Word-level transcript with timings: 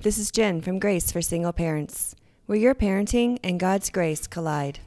This 0.00 0.16
is 0.16 0.30
Jen 0.30 0.60
from 0.60 0.78
Grace 0.78 1.10
for 1.10 1.20
Single 1.20 1.52
Parents, 1.52 2.14
where 2.46 2.56
your 2.56 2.72
parenting 2.72 3.40
and 3.42 3.58
God's 3.58 3.90
grace 3.90 4.28
collide. 4.28 4.78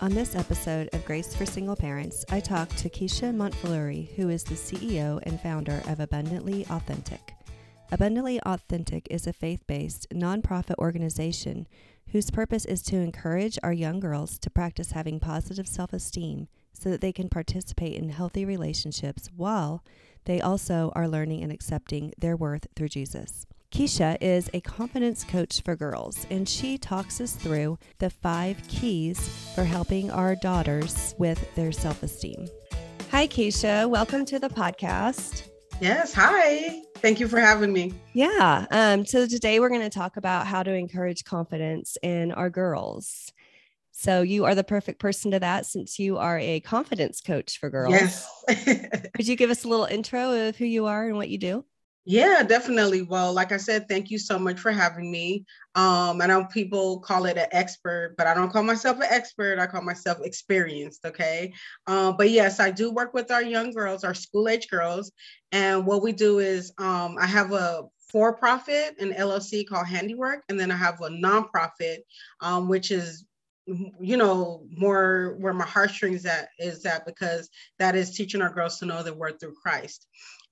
On 0.00 0.14
this 0.14 0.34
episode 0.34 0.88
of 0.94 1.04
Grace 1.04 1.36
for 1.36 1.44
Single 1.44 1.76
Parents, 1.76 2.24
I 2.30 2.40
talk 2.40 2.70
to 2.76 2.88
Keisha 2.88 3.34
Montfleury, 3.34 4.14
who 4.14 4.30
is 4.30 4.42
the 4.42 4.54
CEO 4.54 5.20
and 5.24 5.38
founder 5.38 5.82
of 5.86 6.00
Abundantly 6.00 6.64
Authentic. 6.70 7.34
Abundantly 7.92 8.40
Authentic 8.40 9.06
is 9.10 9.26
a 9.26 9.34
faith 9.34 9.66
based, 9.66 10.08
nonprofit 10.08 10.78
organization 10.78 11.68
whose 12.12 12.30
purpose 12.30 12.64
is 12.64 12.80
to 12.84 12.96
encourage 12.96 13.58
our 13.62 13.74
young 13.74 14.00
girls 14.00 14.38
to 14.38 14.48
practice 14.48 14.92
having 14.92 15.20
positive 15.20 15.68
self 15.68 15.92
esteem 15.92 16.48
so 16.74 16.90
that 16.90 17.00
they 17.00 17.12
can 17.12 17.28
participate 17.28 17.94
in 17.94 18.10
healthy 18.10 18.44
relationships 18.44 19.30
while 19.34 19.82
they 20.26 20.40
also 20.40 20.92
are 20.94 21.08
learning 21.08 21.42
and 21.42 21.52
accepting 21.52 22.12
their 22.18 22.36
worth 22.36 22.66
through 22.76 22.88
Jesus. 22.88 23.46
Keisha 23.70 24.16
is 24.20 24.48
a 24.54 24.60
confidence 24.60 25.24
coach 25.24 25.60
for 25.62 25.74
girls, 25.74 26.26
and 26.30 26.48
she 26.48 26.78
talks 26.78 27.20
us 27.20 27.32
through 27.32 27.78
the 27.98 28.08
five 28.08 28.56
keys 28.68 29.28
for 29.54 29.64
helping 29.64 30.10
our 30.10 30.36
daughters 30.36 31.14
with 31.18 31.52
their 31.56 31.72
self 31.72 32.02
esteem. 32.02 32.46
Hi, 33.10 33.26
Keisha. 33.26 33.88
Welcome 33.88 34.24
to 34.26 34.38
the 34.38 34.48
podcast. 34.48 35.48
Yes. 35.80 36.12
Hi. 36.14 36.82
Thank 36.98 37.18
you 37.18 37.26
for 37.26 37.40
having 37.40 37.72
me. 37.72 37.92
Yeah. 38.12 38.66
Um, 38.70 39.04
so 39.04 39.26
today 39.26 39.58
we're 39.58 39.68
going 39.68 39.80
to 39.80 39.90
talk 39.90 40.16
about 40.16 40.46
how 40.46 40.62
to 40.62 40.72
encourage 40.72 41.24
confidence 41.24 41.98
in 42.02 42.30
our 42.32 42.50
girls. 42.50 43.32
So 43.96 44.22
you 44.22 44.44
are 44.44 44.56
the 44.56 44.64
perfect 44.64 44.98
person 44.98 45.30
to 45.30 45.38
that 45.38 45.66
since 45.66 46.00
you 46.00 46.18
are 46.18 46.38
a 46.38 46.58
confidence 46.60 47.20
coach 47.20 47.58
for 47.58 47.70
girls. 47.70 47.92
Yes. 47.92 48.28
Could 49.14 49.28
you 49.28 49.36
give 49.36 49.50
us 49.50 49.64
a 49.64 49.68
little 49.68 49.86
intro 49.86 50.48
of 50.48 50.56
who 50.56 50.64
you 50.64 50.86
are 50.86 51.06
and 51.06 51.16
what 51.16 51.28
you 51.28 51.38
do? 51.38 51.64
Yeah, 52.04 52.42
definitely. 52.42 53.02
Well, 53.02 53.32
like 53.32 53.52
I 53.52 53.56
said, 53.56 53.88
thank 53.88 54.10
you 54.10 54.18
so 54.18 54.38
much 54.38 54.58
for 54.58 54.72
having 54.72 55.10
me. 55.10 55.46
Um, 55.76 56.20
I 56.20 56.26
know 56.26 56.44
people 56.44 57.00
call 57.00 57.24
it 57.26 57.38
an 57.38 57.46
expert, 57.52 58.16
but 58.18 58.26
I 58.26 58.34
don't 58.34 58.52
call 58.52 58.64
myself 58.64 58.96
an 58.96 59.06
expert. 59.08 59.60
I 59.60 59.66
call 59.66 59.80
myself 59.80 60.18
experienced. 60.22 61.06
Okay. 61.06 61.52
Um, 61.86 62.16
but 62.18 62.30
yes, 62.30 62.58
I 62.58 62.72
do 62.72 62.90
work 62.90 63.14
with 63.14 63.30
our 63.30 63.42
young 63.42 63.70
girls, 63.70 64.02
our 64.02 64.12
school 64.12 64.48
age 64.48 64.68
girls. 64.68 65.12
And 65.52 65.86
what 65.86 66.02
we 66.02 66.12
do 66.12 66.40
is 66.40 66.72
um, 66.78 67.16
I 67.18 67.26
have 67.26 67.52
a 67.52 67.84
for 68.10 68.36
profit, 68.36 68.96
an 69.00 69.12
LLC 69.12 69.66
called 69.66 69.86
Handiwork, 69.86 70.44
and 70.48 70.60
then 70.60 70.70
I 70.70 70.76
have 70.76 71.00
a 71.00 71.08
nonprofit, 71.08 71.98
um, 72.40 72.68
which 72.68 72.90
is 72.90 73.24
you 73.66 74.16
know 74.16 74.66
more 74.76 75.36
where 75.38 75.54
my 75.54 75.64
heartstrings 75.64 76.26
at 76.26 76.48
is 76.58 76.82
that 76.82 77.06
because 77.06 77.48
that 77.78 77.96
is 77.96 78.14
teaching 78.14 78.42
our 78.42 78.52
girls 78.52 78.78
to 78.78 78.86
know 78.86 79.02
their 79.02 79.14
worth 79.14 79.40
through 79.40 79.54
christ. 79.54 80.06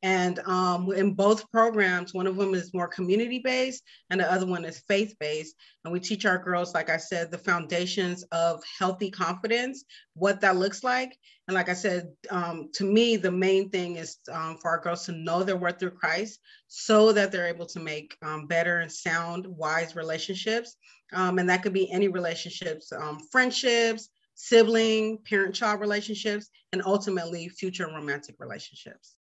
And 0.04 0.40
um, 0.40 0.90
in 0.92 1.14
both 1.14 1.48
programs 1.50 2.14
one 2.14 2.26
of 2.26 2.36
them 2.36 2.54
is 2.54 2.74
more 2.74 2.88
community 2.88 3.38
based 3.38 3.82
and 4.10 4.20
the 4.20 4.32
other 4.32 4.46
one 4.46 4.64
is 4.64 4.82
faith 4.88 5.14
based 5.20 5.54
and 5.84 5.92
we 5.92 6.00
teach 6.00 6.24
our 6.24 6.38
girls 6.38 6.74
like 6.74 6.90
i 6.90 6.96
said 6.96 7.30
the 7.30 7.38
foundations 7.38 8.22
of 8.32 8.62
healthy 8.78 9.10
confidence 9.10 9.84
what 10.14 10.40
that 10.40 10.56
looks 10.56 10.82
like. 10.82 11.16
And 11.48 11.54
like 11.54 11.68
i 11.68 11.74
said 11.74 12.08
um, 12.30 12.70
to 12.74 12.84
me 12.84 13.16
the 13.16 13.30
main 13.30 13.68
thing 13.68 13.96
is 13.96 14.16
um, 14.32 14.56
for 14.60 14.70
our 14.70 14.80
girls 14.80 15.04
to 15.06 15.12
know 15.12 15.42
their 15.42 15.56
worth 15.56 15.78
through 15.78 15.90
christ 15.90 16.40
so 16.68 17.12
that 17.12 17.30
they're 17.30 17.48
able 17.48 17.66
to 17.66 17.80
make 17.80 18.16
um, 18.22 18.46
better 18.46 18.78
and 18.78 18.90
sound 18.90 19.46
wise 19.46 19.94
relationships 19.94 20.76
um, 21.12 21.38
and 21.38 21.48
that 21.48 21.62
could 21.62 21.72
be 21.72 21.90
any 21.90 22.08
relationships, 22.08 22.92
um, 22.92 23.18
friendships, 23.30 24.08
sibling, 24.34 25.18
parent 25.18 25.54
child 25.54 25.80
relationships, 25.80 26.48
and 26.72 26.82
ultimately 26.84 27.48
future 27.48 27.86
romantic 27.86 28.36
relationships. 28.38 29.16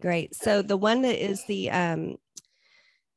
Great. 0.00 0.34
So 0.34 0.62
the 0.62 0.76
one 0.76 1.02
that 1.02 1.22
is 1.22 1.44
the 1.46 1.70
um 1.70 2.16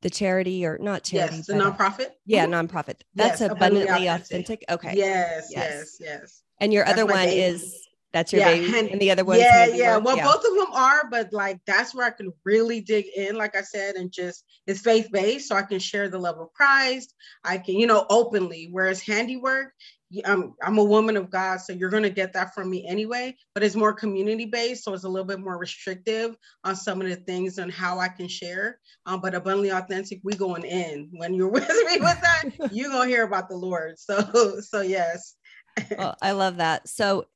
the 0.02 0.10
charity 0.10 0.66
or 0.66 0.80
not 0.80 1.04
charity, 1.04 1.38
yes, 1.38 1.48
the 1.48 1.54
nonprofit. 1.54 2.10
Yeah, 2.26 2.46
mm-hmm. 2.46 2.54
nonprofit. 2.54 3.02
That's 3.14 3.40
yes, 3.40 3.52
abundantly, 3.52 3.84
abundantly 3.84 4.08
authentic. 4.08 4.64
authentic. 4.68 4.72
Okay. 4.72 4.94
Yes, 4.98 5.50
yes, 5.52 5.74
yes, 5.74 5.98
yes. 6.00 6.44
And 6.60 6.74
your 6.74 6.88
other 6.88 7.06
one 7.06 7.28
is 7.28 7.88
that's 8.14 8.34
your 8.34 8.42
yeah, 8.42 8.52
baby, 8.52 8.78
and, 8.78 8.90
and, 8.90 9.02
the 9.02 9.12
other 9.12 9.24
one. 9.24 9.40
Yeah, 9.40 9.68
yeah. 9.68 9.98
Well, 9.98 10.18
yeah. 10.18 10.26
both 10.26 10.44
of 10.44 10.56
them 10.56 10.74
are, 10.74 11.08
but 11.10 11.32
like 11.32 11.60
that's 11.66 11.96
where 11.96 12.06
I 12.06 12.10
can 12.10 12.34
really 12.44 12.82
dig 12.82 13.06
in, 13.16 13.36
like 13.36 13.56
I 13.56 13.62
said, 13.62 13.96
and 13.96 14.12
just 14.12 14.44
it's 14.68 14.82
faith 14.82 15.10
based, 15.12 15.48
so 15.48 15.56
I 15.56 15.62
can 15.62 15.80
share 15.80 16.10
the 16.10 16.20
love 16.20 16.38
of 16.38 16.52
Christ. 16.54 17.14
I 17.44 17.58
can, 17.58 17.76
you 17.76 17.88
know, 17.88 18.06
openly. 18.10 18.68
Whereas 18.70 19.02
handiwork, 19.02 19.74
I'm 20.26 20.54
I'm 20.62 20.78
a 20.78 20.84
woman 20.84 21.16
of 21.16 21.30
God, 21.30 21.62
so 21.62 21.72
you're 21.72 21.90
gonna 21.90 22.10
get 22.10 22.34
that 22.34 22.54
from 22.54 22.70
me 22.70 22.86
anyway. 22.86 23.36
But 23.54 23.64
it's 23.64 23.76
more 23.76 23.94
community 23.94 24.46
based, 24.46 24.84
so 24.84 24.94
it's 24.94 25.06
a 25.06 25.10
little 25.10 25.28
bit 25.28 25.40
more 25.40 25.58
restrictive 25.58 26.36
on 26.66 26.76
some 26.76 27.02
of 27.02 27.08
the 27.08 27.16
things 27.16 27.60
and 27.60 27.72
how 27.72 28.00
I 28.00 28.10
can 28.10 28.28
share. 28.28 28.80
Um, 29.06 29.22
but 29.22 29.36
abundantly 29.36 29.70
authentic, 29.70 30.20
we 30.24 30.34
going 30.34 30.66
in. 30.66 31.10
When 31.14 31.34
you're 31.34 31.48
with 31.52 31.68
me 31.70 32.00
with 32.00 32.22
that, 32.22 32.44
you 32.74 32.90
gonna 32.90 33.08
hear 33.08 33.24
about 33.24 33.48
the 33.48 33.56
Lord. 33.56 33.98
So 33.98 34.60
so 34.62 34.82
yes. 34.82 35.36
well, 35.98 36.18
I 36.22 36.32
love 36.32 36.58
that. 36.58 36.90
So 36.90 37.28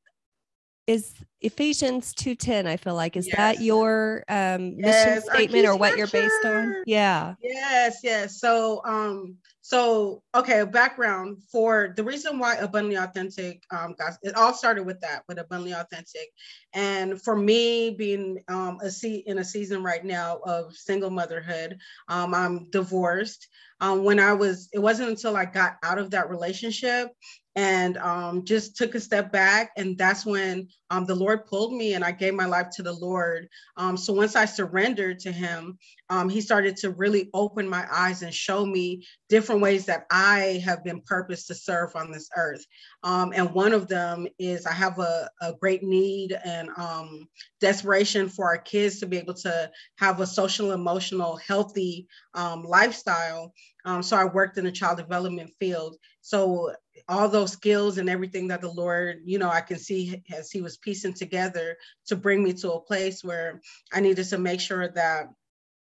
is 0.88 1.14
Ephesians 1.42 2.14
2:10 2.14 2.68
I 2.68 2.78
feel 2.78 2.96
like 2.96 3.16
is 3.16 3.28
yes. 3.28 3.36
that 3.36 3.62
your 3.62 4.24
um 4.30 4.76
yes, 4.78 5.06
mission 5.06 5.22
statement 5.34 5.66
or 5.68 5.76
what 5.76 5.98
you're 5.98 6.08
based 6.08 6.46
on? 6.46 6.84
Yeah. 6.86 7.36
Yes, 7.42 8.00
yes. 8.04 8.40
So 8.40 8.82
um 8.86 9.38
so 9.62 10.22
okay, 10.36 10.64
background 10.64 11.38
for 11.52 11.94
the 11.96 12.04
reason 12.04 12.38
why 12.38 12.56
abundantly 12.56 12.98
authentic 12.98 13.64
um 13.72 13.96
guys 13.98 14.18
it 14.22 14.36
all 14.36 14.54
started 14.54 14.86
with 14.86 15.02
that 15.02 15.24
with 15.28 15.40
abundantly 15.40 15.74
authentic. 15.74 16.30
And 16.74 17.22
for 17.22 17.36
me 17.36 17.92
being 17.92 18.40
um 18.48 18.80
a 18.82 18.92
seat 18.92 19.26
in 19.28 19.40
a 19.40 19.44
season 19.44 19.84
right 19.84 20.06
now 20.06 20.40
of 20.46 20.76
single 20.76 21.10
motherhood, 21.10 21.78
um 22.08 22.34
I'm 22.34 22.70
divorced. 22.70 23.48
Um 23.82 24.04
when 24.04 24.20
I 24.20 24.34
was 24.34 24.70
it 24.74 24.80
wasn't 24.80 25.10
until 25.10 25.36
I 25.36 25.46
got 25.46 25.78
out 25.84 25.98
of 25.98 26.12
that 26.12 26.30
relationship 26.30 27.12
and 27.56 27.98
um, 27.98 28.44
just 28.44 28.76
took 28.76 28.96
a 28.96 29.00
step 29.00 29.32
back. 29.32 29.72
And 29.78 29.98
that's 29.98 30.26
when 30.26 30.68
um, 30.90 31.06
the 31.06 31.16
Lord 31.16 31.46
pulled 31.46 31.74
me 31.74 31.94
and 31.94 32.04
I 32.04 32.12
gave 32.12 32.34
my 32.34 32.46
life 32.46 32.68
to 32.76 32.84
the 32.84 32.94
Lord. 32.94 33.48
Um, 33.78 33.96
so 33.96 34.12
once 34.12 34.36
I 34.36 34.44
surrendered 34.44 35.20
to 35.20 35.32
Him, 35.32 35.78
um, 36.10 36.28
He 36.28 36.42
started 36.42 36.76
to 36.78 36.90
really 36.92 37.30
open 37.34 37.68
my 37.68 37.88
eyes 37.92 38.24
and 38.24 38.34
show 38.34 38.66
me 38.66 39.06
different 39.30 39.62
ways 39.62 39.86
that 39.86 40.06
I 40.12 40.62
have 40.66 40.84
been 40.84 41.02
purposed 41.02 41.48
to 41.48 41.56
serve 41.56 41.96
on 41.96 42.12
this 42.12 42.30
earth. 42.36 42.66
Um, 43.06 43.34
and 43.36 43.54
one 43.54 43.72
of 43.72 43.88
them 43.88 44.28
is 44.40 44.66
I 44.66 44.74
have 44.74 44.98
a, 44.98 45.30
a 45.40 45.54
great 45.54 45.84
need 45.84 46.36
and 46.44 46.70
um, 46.76 47.30
desperation 47.62 48.28
for 48.28 48.48
our 48.48 48.58
kids 48.58 49.00
to 49.00 49.06
be 49.06 49.18
able 49.18 49.36
to 49.36 49.70
have 49.98 50.20
a 50.20 50.26
social, 50.26 50.72
emotional, 50.72 51.38
healthy 51.38 52.08
lifestyle. 52.36 53.54
so 54.02 54.18
I 54.18 54.26
worked 54.26 54.58
in 54.58 54.66
the 54.66 54.72
child 54.72 54.98
development 54.98 55.52
field. 55.60 55.98
So 56.22 56.74
all 57.08 57.30
those 57.30 57.52
skills 57.52 58.00
and 58.00 58.10
everything 58.10 58.48
that 58.48 58.62
the 58.62 58.72
Lord, 58.72 59.22
you 59.24 59.38
know, 59.38 59.50
I 59.50 59.62
can 59.62 59.78
see 59.78 60.24
as 60.36 60.50
He 60.50 60.62
was 60.62 60.78
piecing 60.78 61.14
together 61.14 61.78
to 62.08 62.16
bring 62.16 62.44
me 62.44 62.54
to 62.54 62.74
a 62.74 62.82
place 62.82 63.24
where 63.24 63.62
I 63.94 64.00
needed 64.00 64.26
to 64.30 64.40
make 64.40 64.60
sure 64.60 64.88
that 64.88 65.30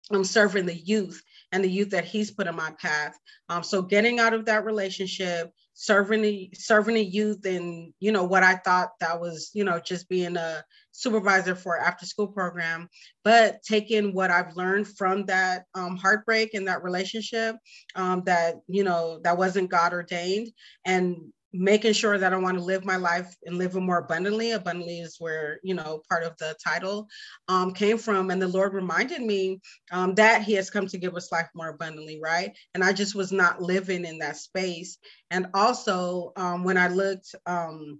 I'm 0.09 0.23
serving 0.23 0.65
the 0.65 0.75
youth 0.75 1.21
and 1.51 1.63
the 1.63 1.69
youth 1.69 1.91
that 1.91 2.05
He's 2.05 2.31
put 2.31 2.47
in 2.47 2.55
my 2.55 2.71
path. 2.81 3.15
Um, 3.47 3.61
so 3.61 3.83
getting 3.83 4.19
out 4.19 4.33
of 4.33 4.45
that 4.45 4.65
relationship, 4.65 5.53
serving 5.73 6.21
the 6.21 6.49
serving 6.53 6.95
the 6.95 7.03
youth, 7.03 7.45
and 7.45 7.93
you 7.99 8.11
know 8.11 8.23
what 8.23 8.43
I 8.43 8.55
thought 8.55 8.91
that 8.99 9.19
was, 9.19 9.51
you 9.53 9.63
know, 9.63 9.79
just 9.79 10.09
being 10.09 10.37
a 10.37 10.63
supervisor 10.91 11.55
for 11.55 11.79
after 11.79 12.05
school 12.05 12.27
program, 12.27 12.89
but 13.23 13.61
taking 13.63 14.13
what 14.13 14.31
I've 14.31 14.55
learned 14.55 14.87
from 14.87 15.25
that 15.25 15.65
um, 15.73 15.95
heartbreak 15.97 16.53
and 16.53 16.67
that 16.67 16.83
relationship 16.83 17.55
um, 17.95 18.23
that, 18.25 18.55
you 18.67 18.83
know, 18.83 19.19
that 19.23 19.37
wasn't 19.37 19.71
God 19.71 19.93
ordained 19.93 20.51
and 20.85 21.31
making 21.53 21.93
sure 21.93 22.17
that 22.17 22.33
I 22.33 22.37
want 22.37 22.57
to 22.57 22.63
live 22.63 22.85
my 22.85 22.95
life 22.95 23.35
and 23.45 23.57
live 23.57 23.75
it 23.75 23.79
more 23.81 23.97
abundantly. 23.97 24.51
Abundantly 24.51 24.99
is 24.99 25.17
where, 25.19 25.59
you 25.63 25.73
know, 25.73 26.01
part 26.09 26.23
of 26.23 26.37
the 26.37 26.55
title 26.63 27.07
um, 27.47 27.73
came 27.73 27.97
from. 27.97 28.31
And 28.31 28.41
the 28.41 28.47
Lord 28.47 28.73
reminded 28.73 29.21
me 29.21 29.59
um, 29.91 30.15
that 30.15 30.43
He 30.43 30.53
has 30.53 30.69
come 30.69 30.87
to 30.87 30.97
give 30.97 31.15
us 31.15 31.31
life 31.31 31.49
more 31.53 31.69
abundantly, 31.69 32.19
right? 32.21 32.55
And 32.73 32.83
I 32.83 32.93
just 32.93 33.15
was 33.15 33.31
not 33.31 33.61
living 33.61 34.05
in 34.05 34.19
that 34.19 34.37
space. 34.37 34.97
And 35.29 35.47
also, 35.53 36.31
um, 36.35 36.63
when 36.63 36.77
I 36.77 36.87
looked, 36.87 37.35
um, 37.45 37.99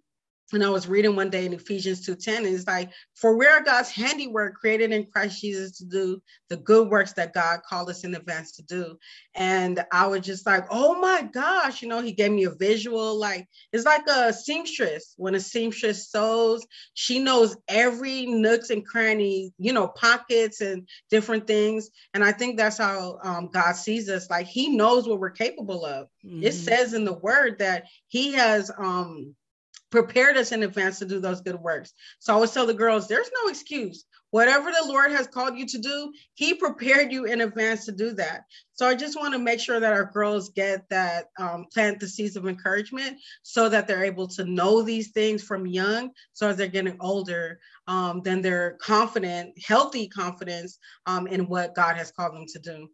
and 0.53 0.63
I 0.63 0.69
was 0.69 0.88
reading 0.88 1.15
one 1.15 1.30
day 1.30 1.45
in 1.45 1.53
Ephesians 1.53 2.06
2:10, 2.06 2.38
and 2.38 2.48
it's 2.48 2.68
like, 2.68 2.92
for 3.15 3.38
we 3.38 3.45
are 3.45 3.63
God's 3.63 3.89
handiwork 3.89 4.56
created 4.56 4.92
in 4.92 5.06
Christ 5.06 5.42
Jesus 5.42 5.77
to 5.77 5.86
do 5.86 6.21
the 6.50 6.57
good 6.57 6.89
works 6.89 7.13
that 7.13 7.33
God 7.33 7.62
called 7.68 7.89
us 7.89 8.03
in 8.03 8.15
advance 8.15 8.51
to 8.53 8.63
do. 8.63 8.98
And 9.36 9.83
I 9.92 10.07
was 10.07 10.21
just 10.21 10.45
like, 10.45 10.65
oh 10.69 11.00
my 11.00 11.21
gosh, 11.33 11.81
you 11.81 11.88
know, 11.88 12.01
he 12.01 12.12
gave 12.12 12.31
me 12.31 12.45
a 12.45 12.51
visual, 12.51 13.18
like 13.18 13.48
it's 13.71 13.86
like 13.86 14.07
a 14.07 14.33
seamstress. 14.33 15.13
When 15.18 15.36
a 15.36 15.39
seamstress 15.39 16.12
sews, 16.12 16.65
she 16.94 17.19
knows 17.19 17.56
every 17.68 18.25
nooks 18.25 18.69
and 18.69 18.86
cranny, 18.86 19.54
you 19.57 19.74
know, 19.74 19.88
pockets 19.88 20.62
and 20.62 20.88
different 21.09 21.47
things. 21.47 21.89
And 22.13 22.24
I 22.24 22.31
think 22.31 22.57
that's 22.57 22.77
how 22.77 23.19
um, 23.24 23.50
God 23.51 23.75
sees 23.75 24.09
us. 24.09 24.30
Like 24.30 24.47
he 24.47 24.75
knows 24.75 25.07
what 25.07 25.19
we're 25.19 25.31
capable 25.31 25.86
of. 25.86 26.07
Mm-hmm. 26.25 26.44
It 26.44 26.54
says 26.54 26.94
in 26.94 27.06
the 27.06 27.13
word 27.13 27.59
that 27.59 27.86
he 28.07 28.33
has 28.33 28.71
um 28.77 29.36
prepared 29.91 30.38
us 30.38 30.51
in 30.51 30.63
advance 30.63 30.99
to 30.99 31.05
do 31.05 31.19
those 31.19 31.41
good 31.41 31.59
works. 31.59 31.93
So 32.19 32.31
I 32.31 32.35
always 32.35 32.51
tell 32.51 32.65
the 32.65 32.73
girls, 32.73 33.07
there's 33.07 33.29
no 33.43 33.49
excuse. 33.49 34.05
whatever 34.31 34.71
the 34.71 34.88
Lord 34.88 35.11
has 35.11 35.27
called 35.27 35.57
you 35.57 35.65
to 35.67 35.77
do, 35.77 36.11
He 36.35 36.53
prepared 36.53 37.11
you 37.11 37.25
in 37.25 37.41
advance 37.41 37.85
to 37.85 37.91
do 37.91 38.13
that. 38.13 38.45
So 38.73 38.88
I 38.88 38.95
just 38.95 39.19
want 39.19 39.33
to 39.33 39.39
make 39.39 39.59
sure 39.59 39.79
that 39.79 39.91
our 39.91 40.05
girls 40.05 40.49
get 40.49 40.88
that, 40.89 41.25
um, 41.38 41.65
plant 41.71 41.99
the 41.99 42.07
seeds 42.07 42.38
of 42.38 42.47
encouragement 42.47 43.17
so 43.43 43.67
that 43.67 43.88
they're 43.88 44.05
able 44.05 44.27
to 44.29 44.45
know 44.45 44.81
these 44.81 45.11
things 45.11 45.43
from 45.43 45.67
young. 45.67 46.11
So 46.31 46.47
as 46.47 46.55
they're 46.55 46.67
getting 46.67 46.95
older, 47.01 47.59
um, 47.87 48.21
then 48.23 48.41
they're 48.41 48.77
confident, 48.81 49.53
healthy 49.61 50.07
confidence 50.07 50.79
um, 51.05 51.27
in 51.27 51.47
what 51.47 51.75
God 51.75 51.97
has 51.97 52.11
called 52.11 52.33
them 52.33 52.45
to 52.53 52.59
do. 52.59 52.87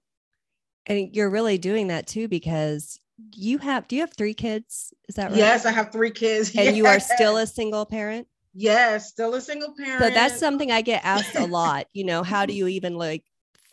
And 0.87 1.15
you're 1.15 1.29
really 1.29 1.59
doing 1.59 1.87
that 1.87 2.07
too 2.07 2.27
because 2.27 2.99
you 3.33 3.57
have, 3.57 3.87
do 3.87 3.95
you 3.95 4.01
have 4.01 4.13
three 4.13 4.33
kids? 4.33 4.93
Is 5.09 5.15
that 5.15 5.29
right? 5.29 5.37
Yes, 5.37 5.65
I 5.65 5.71
have 5.71 5.91
three 5.91 6.11
kids. 6.11 6.49
And 6.55 6.65
yes. 6.65 6.75
you 6.75 6.85
are 6.85 6.99
still 6.99 7.37
a 7.37 7.47
single 7.47 7.85
parent? 7.85 8.27
Yes, 8.53 9.09
still 9.09 9.33
a 9.35 9.41
single 9.41 9.73
parent. 9.77 10.03
So 10.03 10.09
that's 10.09 10.39
something 10.39 10.71
I 10.71 10.81
get 10.81 11.05
asked 11.05 11.35
a 11.35 11.45
lot. 11.45 11.87
You 11.93 12.05
know, 12.05 12.23
how 12.23 12.45
do 12.45 12.53
you 12.59 12.67
even 12.67 12.97
like 12.97 13.23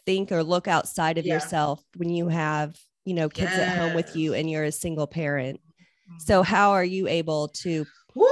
think 0.06 0.32
or 0.32 0.42
look 0.42 0.68
outside 0.68 1.18
of 1.18 1.26
yeah. 1.26 1.34
yourself 1.34 1.82
when 1.96 2.10
you 2.10 2.28
have, 2.28 2.76
you 3.04 3.14
know, 3.14 3.28
kids 3.28 3.52
yes. 3.52 3.60
at 3.60 3.78
home 3.78 3.94
with 3.94 4.14
you 4.16 4.34
and 4.34 4.50
you're 4.50 4.64
a 4.64 4.72
single 4.72 5.06
parent? 5.06 5.60
So 6.18 6.42
mm-hmm. 6.42 6.54
how 6.54 6.72
are 6.72 6.84
you 6.84 7.08
able 7.08 7.48
to 7.48 7.86
Woo, 8.14 8.28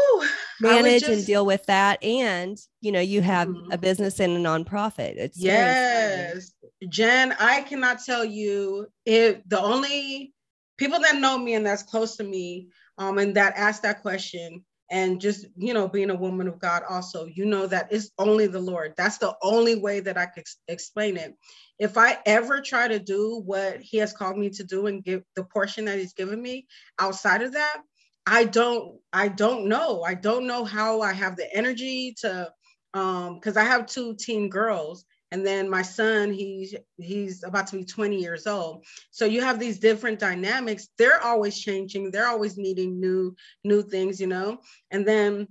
manage 0.61 1.01
just, 1.01 1.13
and 1.13 1.27
deal 1.27 1.45
with 1.45 1.65
that? 1.67 2.03
And 2.05 2.59
you 2.81 2.93
know, 2.93 3.01
you 3.01 3.23
have 3.23 3.49
mm-hmm. 3.49 3.73
a 3.73 3.79
business 3.79 4.21
and 4.21 4.37
a 4.37 4.41
nonprofit. 4.41 5.17
It's 5.17 5.39
yes, 5.39 6.53
Jen. 6.89 7.35
I 7.39 7.63
cannot 7.63 8.05
tell 8.05 8.25
you 8.25 8.87
if 9.05 9.39
the 9.47 9.61
only 9.61 10.35
people 10.83 10.99
that 10.99 11.21
know 11.21 11.39
me 11.39 11.55
and 11.55 11.65
that's 11.65 11.85
close 11.85 12.17
to 12.17 12.25
me, 12.25 12.67
um, 12.99 13.19
and 13.19 13.37
that 13.37 13.55
ask 13.57 13.83
that 13.83 14.03
question 14.03 14.65
and 14.91 15.21
just 15.21 15.47
you 15.57 15.73
know 15.73 15.87
being 15.89 16.11
a 16.11 16.15
woman 16.15 16.49
of 16.49 16.59
god 16.59 16.83
also 16.89 17.25
you 17.25 17.47
know 17.47 17.67
that 17.69 17.87
it's 17.93 18.11
only 18.19 18.49
the 18.49 18.61
lord. 18.61 18.93
That's 18.97 19.19
the 19.19 19.35
only 19.41 19.77
way 19.77 20.01
that 20.01 20.19
i 20.19 20.27
could 20.27 20.45
explain 20.67 21.17
it. 21.17 21.35
If 21.79 21.97
i 21.97 22.19
ever 22.27 22.61
try 22.61 22.89
to 22.89 22.99
do 22.99 23.43
what 23.45 23.81
he 23.81 23.99
has 23.99 24.13
called 24.13 24.37
me 24.37 24.51
to 24.51 24.65
do 24.65 24.89
and 24.89 25.05
give 25.05 25.23
the 25.37 25.45
portion 25.45 25.85
that 25.85 25.99
he's 25.99 26.15
given 26.15 26.43
me 26.43 26.67
outside 26.99 27.43
of 27.43 27.53
that 27.53 27.79
i 28.27 28.45
don't 28.45 28.99
i 29.13 29.29
don't 29.29 29.69
know. 29.69 30.03
I 30.03 30.15
don't 30.15 30.49
know 30.49 30.65
how 30.65 31.01
i 31.01 31.13
have 31.13 31.37
the 31.37 31.49
energy 31.57 32.15
to 32.23 32.51
um 32.93 33.37
because 33.37 33.57
i 33.57 33.65
have 33.65 33.87
two 33.87 34.17
teen 34.17 34.51
girls 34.51 35.05
and 35.33 35.45
then 35.45 35.69
my 35.69 35.83
son 35.83 36.31
he's 36.31 36.77
he's 36.99 37.43
about 37.43 37.67
to 37.69 37.77
be 37.77 37.85
20 37.85 38.21
years 38.21 38.47
old. 38.47 38.85
So 39.11 39.25
you 39.25 39.41
have 39.41 39.59
these 39.59 39.81
different 39.81 40.21
dynamics. 40.21 40.89
They're 40.99 41.23
always 41.23 41.59
changing. 41.59 42.11
They're 42.11 42.29
always 42.29 42.57
needing 42.57 43.01
new 43.01 43.35
new 43.65 43.83
things 43.83 44.21
you 44.21 44.29
know? 44.29 44.61
And 44.93 45.09
then 45.09 45.49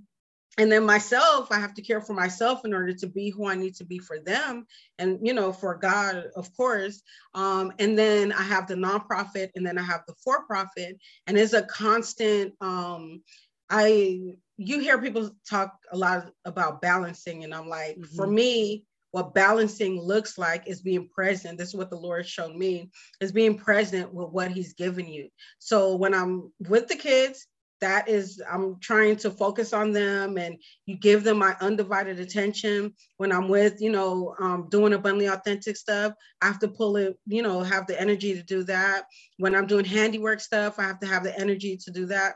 and 0.58 0.70
then 0.70 0.86
myself 0.86 1.50
i 1.52 1.58
have 1.58 1.74
to 1.74 1.82
care 1.82 2.02
for 2.02 2.14
myself 2.14 2.66
in 2.66 2.74
order 2.74 2.94
to 2.94 3.08
be 3.08 3.30
who 3.30 3.48
i 3.48 3.56
need 3.56 3.74
to 3.74 3.86
be 3.86 3.98
for 3.98 4.20
them 4.20 4.66
and 5.00 5.18
you 5.24 5.34
know 5.34 5.54
for 5.54 5.76
god 5.76 6.28
of 6.36 6.56
course. 6.58 7.02
Um, 7.34 7.72
and 7.80 7.98
then 7.98 8.32
i 8.34 8.44
have 8.44 8.68
the 8.68 8.76
nonprofit 8.76 9.50
and 9.56 9.66
then 9.66 9.78
i 9.78 9.84
have 9.84 10.02
the 10.08 10.14
for 10.24 10.46
profit 10.46 10.98
and 11.26 11.38
it's 11.38 11.54
a 11.54 11.64
constant 11.64 12.54
um, 12.62 13.22
i 13.70 14.36
you 14.58 14.80
hear 14.80 15.02
people 15.02 15.32
talk 15.50 15.74
a 15.92 15.98
lot 15.98 16.30
about 16.46 16.82
balancing 16.82 17.44
and 17.46 17.54
i'm 17.54 17.70
like 17.70 17.96
mm-hmm. 17.96 18.16
for 18.16 18.28
me 18.28 18.84
what 19.12 19.34
balancing 19.34 20.00
looks 20.02 20.38
like 20.38 20.68
is 20.68 20.82
being 20.82 21.08
present. 21.10 21.58
This 21.58 21.70
is 21.70 21.76
what 21.76 21.90
the 21.90 21.98
Lord 21.98 22.28
showed 22.28 22.56
me 22.56 22.90
is 23.20 23.32
being 23.32 23.58
present 23.58 24.14
with 24.14 24.30
what 24.30 24.52
He's 24.52 24.74
given 24.74 25.08
you. 25.08 25.30
So 25.60 25.96
when 25.96 26.14
I'm 26.14 26.52
with 26.68 26.88
the 26.88 26.96
kids, 26.96 27.48
that 27.82 28.08
is 28.08 28.42
i'm 28.50 28.80
trying 28.80 29.16
to 29.16 29.30
focus 29.30 29.74
on 29.74 29.92
them 29.92 30.38
and 30.38 30.56
you 30.86 30.96
give 30.96 31.24
them 31.24 31.38
my 31.38 31.56
undivided 31.60 32.20
attention 32.20 32.94
when 33.18 33.32
i'm 33.32 33.50
with 33.50 33.82
you 33.82 33.92
know 33.92 34.34
um, 34.40 34.68
doing 34.70 34.94
abundantly 34.94 35.26
authentic 35.26 35.76
stuff 35.76 36.14
i 36.42 36.46
have 36.46 36.60
to 36.60 36.68
pull 36.68 36.96
it 36.96 37.18
you 37.26 37.42
know 37.42 37.62
have 37.62 37.88
the 37.88 38.00
energy 38.00 38.34
to 38.34 38.44
do 38.44 38.64
that 38.64 39.04
when 39.38 39.54
i'm 39.54 39.68
doing 39.68 39.84
handiwork 39.84 40.40
stuff 40.40 40.80
i 40.80 40.84
have 40.84 41.00
to 41.00 41.08
have 41.08 41.24
the 41.24 41.38
energy 41.38 41.76
to 41.76 41.92
do 41.92 42.06
that 42.06 42.36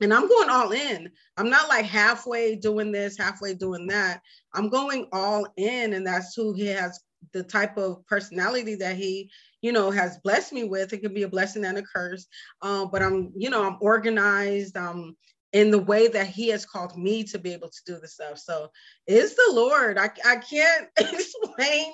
and 0.00 0.12
I'm 0.12 0.28
going 0.28 0.48
all 0.48 0.72
in. 0.72 1.10
I'm 1.36 1.50
not 1.50 1.68
like 1.68 1.84
halfway 1.84 2.56
doing 2.56 2.92
this, 2.92 3.18
halfway 3.18 3.54
doing 3.54 3.86
that. 3.88 4.20
I'm 4.54 4.68
going 4.68 5.06
all 5.12 5.46
in, 5.56 5.94
and 5.94 6.06
that's 6.06 6.34
who 6.34 6.52
he 6.52 6.66
has 6.66 7.00
the 7.32 7.42
type 7.42 7.76
of 7.76 8.06
personality 8.06 8.74
that 8.76 8.96
he, 8.96 9.30
you 9.60 9.72
know, 9.72 9.90
has 9.90 10.18
blessed 10.24 10.52
me 10.52 10.64
with. 10.64 10.92
It 10.92 10.98
can 10.98 11.12
be 11.12 11.24
a 11.24 11.28
blessing 11.28 11.64
and 11.64 11.78
a 11.78 11.82
curse. 11.82 12.26
Um, 12.62 12.88
but 12.90 13.02
I'm, 13.02 13.32
you 13.36 13.50
know, 13.50 13.64
I'm 13.64 13.76
organized. 13.80 14.76
Um, 14.76 15.16
in 15.52 15.70
the 15.70 15.78
way 15.78 16.06
that 16.08 16.28
he 16.28 16.48
has 16.48 16.64
called 16.64 16.96
me 16.96 17.24
to 17.24 17.38
be 17.38 17.52
able 17.52 17.68
to 17.68 17.80
do 17.84 17.98
the 17.98 18.06
stuff. 18.06 18.38
So 18.38 18.70
it's 19.06 19.34
the 19.34 19.52
Lord. 19.52 19.98
I, 19.98 20.10
I 20.24 20.36
can't 20.36 20.88
explain. 20.96 21.92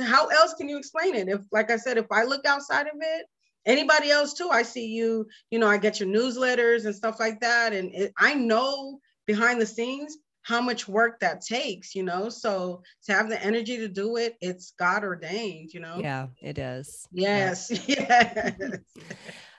How 0.00 0.26
else 0.26 0.54
can 0.54 0.68
you 0.68 0.76
explain 0.76 1.14
it? 1.14 1.28
If, 1.28 1.40
like 1.50 1.70
I 1.70 1.76
said, 1.76 1.96
if 1.96 2.06
I 2.12 2.24
look 2.24 2.44
outside 2.44 2.86
of 2.86 2.96
it, 3.00 3.26
anybody 3.68 4.10
else 4.10 4.34
too. 4.34 4.48
I 4.50 4.62
see 4.62 4.86
you 4.86 5.28
you 5.50 5.58
know 5.58 5.68
i 5.68 5.76
get 5.76 6.00
your 6.00 6.08
newsletters 6.08 6.86
and 6.86 6.94
stuff 6.94 7.20
like 7.20 7.40
that. 7.40 7.72
And 7.72 7.94
it, 7.94 8.12
i 8.18 8.34
know 8.34 8.98
behind 9.26 9.60
the 9.60 9.66
scenes 9.66 10.16
how 10.42 10.62
much 10.62 10.88
work 10.88 11.20
that 11.20 11.42
takes 11.42 11.94
you 11.94 12.02
know? 12.02 12.30
So 12.30 12.82
to 13.04 13.12
have 13.12 13.28
the 13.28 13.40
energy 13.44 13.76
to 13.76 13.88
do 13.88 14.16
it 14.16 14.36
it's 14.40 14.72
god 14.78 15.04
ordained 15.04 15.72
you 15.72 15.80
know? 15.80 15.98
Yeah 16.00 16.28
it 16.42 16.58
is. 16.58 17.06
Yes 17.12 17.70
yes. 17.86 18.54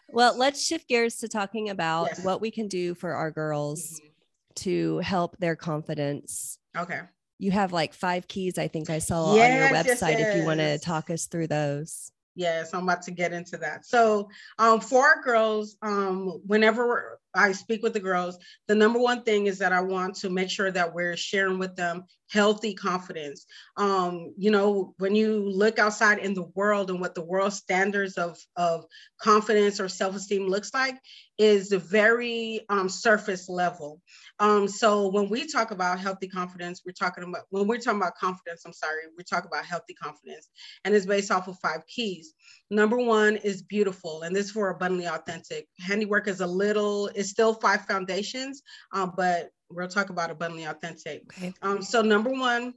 Well 0.10 0.36
let's 0.36 0.66
shift 0.66 0.90
gears 0.90 1.18
to 1.18 1.28
talking 1.28 1.70
about 1.70 2.08
yes. 2.08 2.26
what 2.26 2.42
we 2.42 2.52
can 2.52 2.68
do 2.68 2.96
for 2.96 3.14
our 3.14 3.30
girls 3.32 4.02
mm-hmm. 4.02 4.08
to 4.56 4.98
help 5.00 5.38
their 5.38 5.56
confidence. 5.56 6.58
Okay. 6.76 7.02
You 7.38 7.52
have 7.52 7.72
like 7.72 7.94
five 7.94 8.28
keys 8.28 8.58
i 8.58 8.68
think 8.68 8.90
i 8.90 9.00
saw 9.00 9.34
yes, 9.36 9.50
on 9.50 9.58
your 9.58 9.84
website 9.84 10.20
yes, 10.20 10.36
if 10.36 10.36
you 10.36 10.46
want 10.46 10.60
to 10.60 10.78
talk 10.78 11.10
us 11.10 11.28
through 11.28 11.48
those 11.48 12.12
Yes, 12.40 12.74
I'm 12.74 12.84
about 12.84 13.02
to 13.02 13.12
get 13.12 13.34
into 13.34 13.58
that. 13.58 13.86
So, 13.86 14.30
um, 14.60 14.80
for 14.80 15.06
our 15.06 15.22
girls, 15.22 15.76
um, 15.82 16.40
whenever 16.48 17.20
I 17.34 17.52
speak 17.52 17.84
with 17.84 17.92
the 17.92 18.00
girls, 18.00 18.38
the 18.70 18.76
number 18.76 18.98
one 18.98 19.24
thing 19.24 19.48
is 19.48 19.58
that 19.58 19.74
I 19.74 19.82
want 19.82 20.16
to 20.20 20.30
make 20.30 20.50
sure 20.50 20.72
that 20.72 20.94
we're 20.94 21.18
sharing 21.18 21.60
with 21.60 21.76
them 21.76 22.06
healthy 22.32 22.74
confidence. 22.74 23.46
Um, 23.78 24.34
you 24.38 24.52
know, 24.52 24.94
when 24.98 25.16
you 25.16 25.50
look 25.50 25.80
outside 25.80 26.20
in 26.20 26.34
the 26.34 26.50
world 26.56 26.90
and 26.90 27.00
what 27.00 27.16
the 27.16 27.26
world 27.26 27.54
standards 27.54 28.18
of, 28.18 28.38
of 28.56 28.86
confidence 29.20 29.80
or 29.80 29.90
self-esteem 29.90 30.48
looks 30.48 30.74
like 30.74 30.98
is 31.38 31.72
very 31.72 32.66
um, 32.70 32.90
surface 32.90 33.48
level. 33.50 34.02
Um, 34.40 34.68
so 34.68 35.08
when 35.10 35.30
we 35.30 35.48
talk 35.48 35.72
about 35.72 36.00
healthy 36.00 36.28
confidence, 36.28 36.82
we're 36.86 36.92
talking 36.92 37.24
about 37.24 37.44
when 37.50 37.68
we're 37.68 37.80
talking 37.80 38.02
about 38.02 38.16
confidence, 38.16 38.64
I'm 38.66 38.74
sorry, 38.74 39.04
we 39.18 39.24
talk 39.24 39.46
about 39.46 39.66
healthy 39.66 39.94
confidence, 39.94 40.50
and 40.84 40.94
it's 40.94 41.06
based 41.06 41.32
off 41.32 41.48
of 41.48 41.58
five 41.60 41.86
keys. 41.88 42.34
Number 42.70 42.98
one 42.98 43.38
is 43.38 43.64
beautiful, 43.64 44.22
and 44.22 44.36
this 44.36 44.48
is 44.48 44.52
for 44.52 44.70
abundantly 44.70 45.08
authentic. 45.08 45.68
Handiwork 45.80 46.28
is 46.28 46.42
a 46.42 46.48
little, 46.48 47.08
it's 47.16 47.30
still 47.30 47.54
five 47.54 47.86
foundations, 47.86 48.62
um, 48.94 49.14
but 49.16 49.50
we'll 49.70 49.88
talk 49.88 50.10
about 50.10 50.32
abundantly 50.32 50.66
authentic. 50.66 51.24
Okay. 51.38 51.54
Um, 51.62 51.82
so 51.82 52.02
number 52.02 52.30
one, 52.30 52.74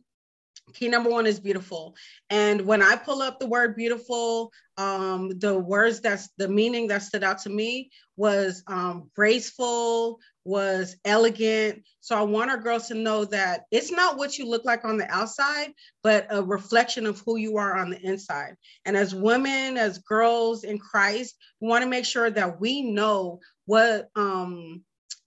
key 0.73 0.89
number 0.89 1.11
one 1.11 1.27
is 1.27 1.41
beautiful 1.41 1.95
and 2.31 2.61
when 2.63 2.83
i 2.83 2.95
pull 2.95 3.21
up 3.21 3.39
the 3.39 3.47
word 3.47 3.77
beautiful 3.77 4.53
um, 4.79 5.39
the 5.39 5.59
words 5.59 6.01
that's 6.01 6.31
the 6.39 6.49
meaning 6.49 6.87
that 6.87 7.03
stood 7.03 7.23
out 7.23 7.39
to 7.39 7.51
me 7.51 7.91
was 8.17 8.63
um, 8.69 9.11
graceful 9.15 10.19
was 10.45 10.97
elegant 11.05 11.83
so 12.01 12.17
i 12.17 12.23
want 12.23 12.51
our 12.51 12.57
girls 12.57 12.89
to 12.89 12.95
know 12.95 13.25
that 13.25 13.65
it's 13.71 13.91
not 13.91 14.17
what 14.17 14.39
you 14.39 14.49
look 14.49 14.65
like 14.65 14.85
on 14.85 14.97
the 14.97 15.11
outside 15.11 15.73
but 16.03 16.27
a 16.31 16.43
reflection 16.43 17.07
of 17.07 17.21
who 17.27 17.37
you 17.37 17.59
are 17.59 17.77
on 17.77 17.91
the 17.91 18.01
inside 18.01 18.55
and 18.87 18.97
as 18.97 19.15
women 19.15 19.77
as 19.77 19.99
girls 19.99 20.65
in 20.65 20.79
christ 20.79 21.35
we 21.61 21.69
want 21.69 21.83
to 21.83 21.91
make 21.91 22.05
sure 22.05 22.31
that 22.31 22.61
we 22.61 22.83
know 22.83 23.41
what 23.67 24.09
um, 24.17 24.83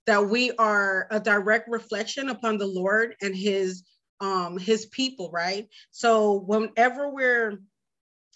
that 0.07 0.29
we 0.29 0.51
are 0.53 1.07
a 1.12 1.19
direct 1.19 1.69
reflection 1.69 2.29
upon 2.29 2.57
the 2.57 2.67
Lord 2.67 3.15
and 3.21 3.35
his 3.35 3.83
um 4.21 4.57
his 4.57 4.85
people, 4.88 5.29
right? 5.31 5.67
So 5.91 6.39
whenever 6.39 7.09
we're 7.09 7.59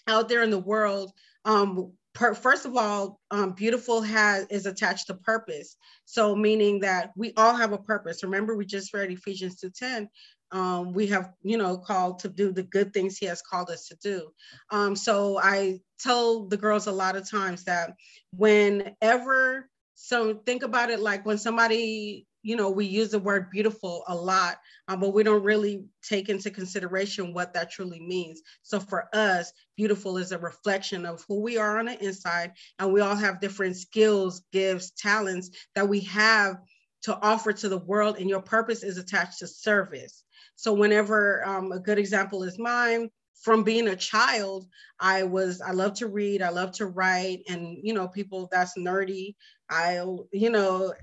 out 0.06 0.28
there 0.28 0.42
in 0.42 0.50
the 0.50 0.58
world, 0.58 1.12
um 1.44 1.92
per, 2.14 2.34
first 2.34 2.66
of 2.66 2.76
all, 2.76 3.20
um, 3.30 3.52
beautiful 3.52 4.02
has 4.02 4.46
is 4.50 4.66
attached 4.66 5.06
to 5.06 5.14
purpose. 5.14 5.76
So 6.04 6.34
meaning 6.34 6.80
that 6.80 7.12
we 7.16 7.32
all 7.36 7.54
have 7.54 7.72
a 7.72 7.78
purpose. 7.78 8.22
Remember, 8.22 8.56
we 8.56 8.66
just 8.66 8.92
read 8.92 9.10
Ephesians 9.10 9.60
2:10. 9.60 10.08
Um, 10.52 10.92
we 10.92 11.06
have, 11.06 11.32
you 11.42 11.56
know, 11.56 11.78
called 11.78 12.18
to 12.20 12.28
do 12.28 12.52
the 12.52 12.64
good 12.64 12.92
things 12.92 13.16
he 13.16 13.26
has 13.26 13.40
called 13.40 13.70
us 13.70 13.86
to 13.86 13.96
do. 14.02 14.32
Um, 14.70 14.96
so 14.96 15.38
I 15.38 15.80
tell 16.00 16.46
the 16.48 16.56
girls 16.56 16.88
a 16.88 16.92
lot 16.92 17.14
of 17.14 17.30
times 17.30 17.64
that 17.64 17.94
whenever 18.32 19.69
so 20.02 20.34
think 20.46 20.62
about 20.62 20.88
it 20.88 20.98
like 20.98 21.26
when 21.26 21.36
somebody, 21.36 22.26
you 22.42 22.56
know, 22.56 22.70
we 22.70 22.86
use 22.86 23.10
the 23.10 23.18
word 23.18 23.50
beautiful 23.50 24.02
a 24.08 24.14
lot, 24.14 24.56
um, 24.88 24.98
but 24.98 25.12
we 25.12 25.22
don't 25.22 25.42
really 25.42 25.84
take 26.02 26.30
into 26.30 26.50
consideration 26.50 27.34
what 27.34 27.52
that 27.52 27.70
truly 27.70 28.00
means. 28.00 28.40
So 28.62 28.80
for 28.80 29.14
us, 29.14 29.52
beautiful 29.76 30.16
is 30.16 30.32
a 30.32 30.38
reflection 30.38 31.04
of 31.04 31.22
who 31.28 31.42
we 31.42 31.58
are 31.58 31.78
on 31.78 31.84
the 31.84 32.02
inside, 32.02 32.52
and 32.78 32.94
we 32.94 33.02
all 33.02 33.14
have 33.14 33.42
different 33.42 33.76
skills, 33.76 34.42
gifts, 34.52 34.92
talents 34.96 35.50
that 35.74 35.86
we 35.86 36.00
have 36.00 36.56
to 37.02 37.18
offer 37.20 37.52
to 37.52 37.68
the 37.68 37.78
world, 37.78 38.16
and 38.18 38.28
your 38.28 38.40
purpose 38.40 38.82
is 38.82 38.96
attached 38.96 39.40
to 39.40 39.46
service. 39.46 40.24
So 40.56 40.72
whenever 40.72 41.46
um, 41.46 41.72
a 41.72 41.78
good 41.78 41.98
example 41.98 42.42
is 42.44 42.58
mine, 42.58 43.10
from 43.40 43.64
being 43.64 43.88
a 43.88 43.96
child, 43.96 44.66
I 45.00 45.24
was 45.24 45.60
I 45.60 45.72
love 45.72 45.94
to 45.94 46.06
read, 46.08 46.42
I 46.42 46.50
love 46.50 46.72
to 46.72 46.86
write, 46.86 47.42
and 47.48 47.78
you 47.82 47.94
know, 47.94 48.08
people 48.08 48.48
that's 48.52 48.76
nerdy. 48.78 49.34
I 49.70 50.04
you 50.32 50.50
know 50.50 50.94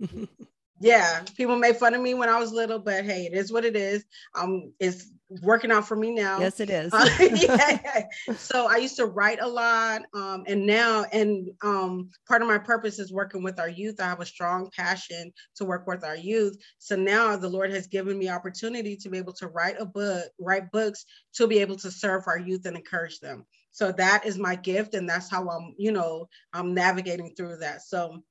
yeah, 0.80 1.22
people 1.36 1.56
made 1.56 1.76
fun 1.76 1.94
of 1.94 2.02
me 2.02 2.14
when 2.14 2.28
I 2.28 2.38
was 2.38 2.52
little, 2.52 2.78
but 2.78 3.04
hey, 3.04 3.26
it 3.26 3.34
is 3.34 3.52
what 3.52 3.64
it 3.64 3.76
is. 3.76 4.04
Um, 4.34 4.72
it's 4.80 5.10
working 5.42 5.72
out 5.72 5.86
for 5.88 5.96
me 5.96 6.10
now. 6.10 6.40
Yes, 6.40 6.60
it 6.60 6.70
is. 6.70 6.92
uh, 6.92 7.08
yeah. 7.20 8.04
So 8.36 8.66
I 8.68 8.76
used 8.76 8.96
to 8.96 9.06
write 9.06 9.40
a 9.40 9.48
lot, 9.48 10.02
um, 10.14 10.44
and 10.46 10.66
now, 10.66 11.04
and 11.12 11.48
um, 11.62 12.10
part 12.28 12.42
of 12.42 12.48
my 12.48 12.58
purpose 12.58 12.98
is 12.98 13.12
working 13.12 13.42
with 13.42 13.58
our 13.58 13.68
youth. 13.68 14.00
I 14.00 14.04
have 14.04 14.20
a 14.20 14.26
strong 14.26 14.70
passion 14.76 15.32
to 15.56 15.64
work 15.64 15.86
with 15.86 16.04
our 16.04 16.16
youth. 16.16 16.56
So 16.78 16.96
now 16.96 17.36
the 17.36 17.48
Lord 17.48 17.70
has 17.72 17.86
given 17.86 18.18
me 18.18 18.28
opportunity 18.28 18.96
to 18.96 19.08
be 19.08 19.18
able 19.18 19.32
to 19.34 19.48
write 19.48 19.76
a 19.80 19.86
book, 19.86 20.26
write 20.38 20.70
books 20.70 21.04
to 21.34 21.46
be 21.46 21.58
able 21.58 21.76
to 21.76 21.90
serve 21.90 22.24
our 22.26 22.38
youth 22.38 22.66
and 22.66 22.76
encourage 22.76 23.20
them. 23.20 23.46
So 23.72 23.90
that 23.92 24.24
is 24.24 24.38
my 24.38 24.54
gift, 24.54 24.94
and 24.94 25.08
that's 25.08 25.30
how 25.30 25.48
I'm, 25.48 25.74
you 25.78 25.90
know, 25.90 26.28
I'm 26.52 26.74
navigating 26.74 27.34
through 27.36 27.58
that. 27.58 27.82
So 27.82 28.22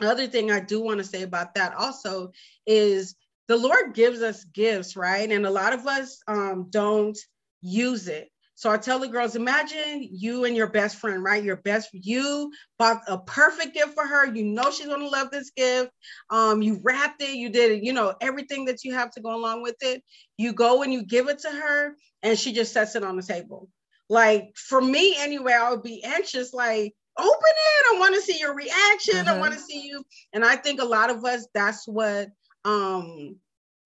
other 0.00 0.26
thing 0.26 0.50
I 0.50 0.60
do 0.60 0.80
want 0.80 0.98
to 0.98 1.04
say 1.04 1.22
about 1.22 1.54
that 1.54 1.74
also 1.74 2.32
is 2.66 3.14
the 3.48 3.56
Lord 3.56 3.94
gives 3.94 4.22
us 4.22 4.44
gifts, 4.44 4.96
right? 4.96 5.30
And 5.30 5.46
a 5.46 5.50
lot 5.50 5.72
of 5.72 5.86
us 5.86 6.20
um, 6.26 6.68
don't 6.70 7.18
use 7.60 8.08
it. 8.08 8.28
So 8.56 8.70
I 8.70 8.76
tell 8.76 9.00
the 9.00 9.08
girls, 9.08 9.34
imagine 9.34 10.08
you 10.10 10.44
and 10.44 10.56
your 10.56 10.68
best 10.68 10.98
friend, 10.98 11.24
right? 11.24 11.42
Your 11.42 11.56
best, 11.56 11.88
you 11.92 12.52
bought 12.78 13.02
a 13.08 13.18
perfect 13.18 13.74
gift 13.74 13.94
for 13.94 14.06
her. 14.06 14.32
You 14.32 14.44
know 14.44 14.70
she's 14.70 14.86
gonna 14.86 15.08
love 15.08 15.30
this 15.30 15.50
gift. 15.50 15.90
Um, 16.30 16.62
you 16.62 16.80
wrapped 16.82 17.20
it, 17.20 17.34
you 17.34 17.50
did 17.50 17.72
it, 17.72 17.82
you 17.82 17.92
know, 17.92 18.14
everything 18.20 18.66
that 18.66 18.84
you 18.84 18.94
have 18.94 19.10
to 19.12 19.20
go 19.20 19.34
along 19.34 19.62
with 19.62 19.76
it. 19.80 20.02
You 20.38 20.52
go 20.52 20.82
and 20.82 20.92
you 20.92 21.04
give 21.04 21.28
it 21.28 21.40
to 21.40 21.50
her, 21.50 21.96
and 22.22 22.38
she 22.38 22.52
just 22.52 22.72
sets 22.72 22.94
it 22.94 23.02
on 23.02 23.16
the 23.16 23.22
table. 23.22 23.68
Like 24.08 24.52
for 24.54 24.80
me, 24.80 25.16
anyway, 25.18 25.52
I 25.52 25.70
would 25.70 25.82
be 25.82 26.04
anxious, 26.04 26.54
like, 26.54 26.94
open 27.18 27.30
it. 27.32 27.96
I 27.96 27.98
want 27.98 28.14
to 28.14 28.20
see 28.20 28.38
your 28.38 28.54
reaction. 28.54 29.16
Uh-huh. 29.16 29.34
I 29.34 29.38
want 29.38 29.54
to 29.54 29.60
see 29.60 29.82
you. 29.86 30.04
And 30.32 30.44
I 30.44 30.56
think 30.56 30.80
a 30.80 30.84
lot 30.84 31.10
of 31.10 31.24
us, 31.24 31.46
that's 31.54 31.88
what 31.88 32.28
um 32.64 33.36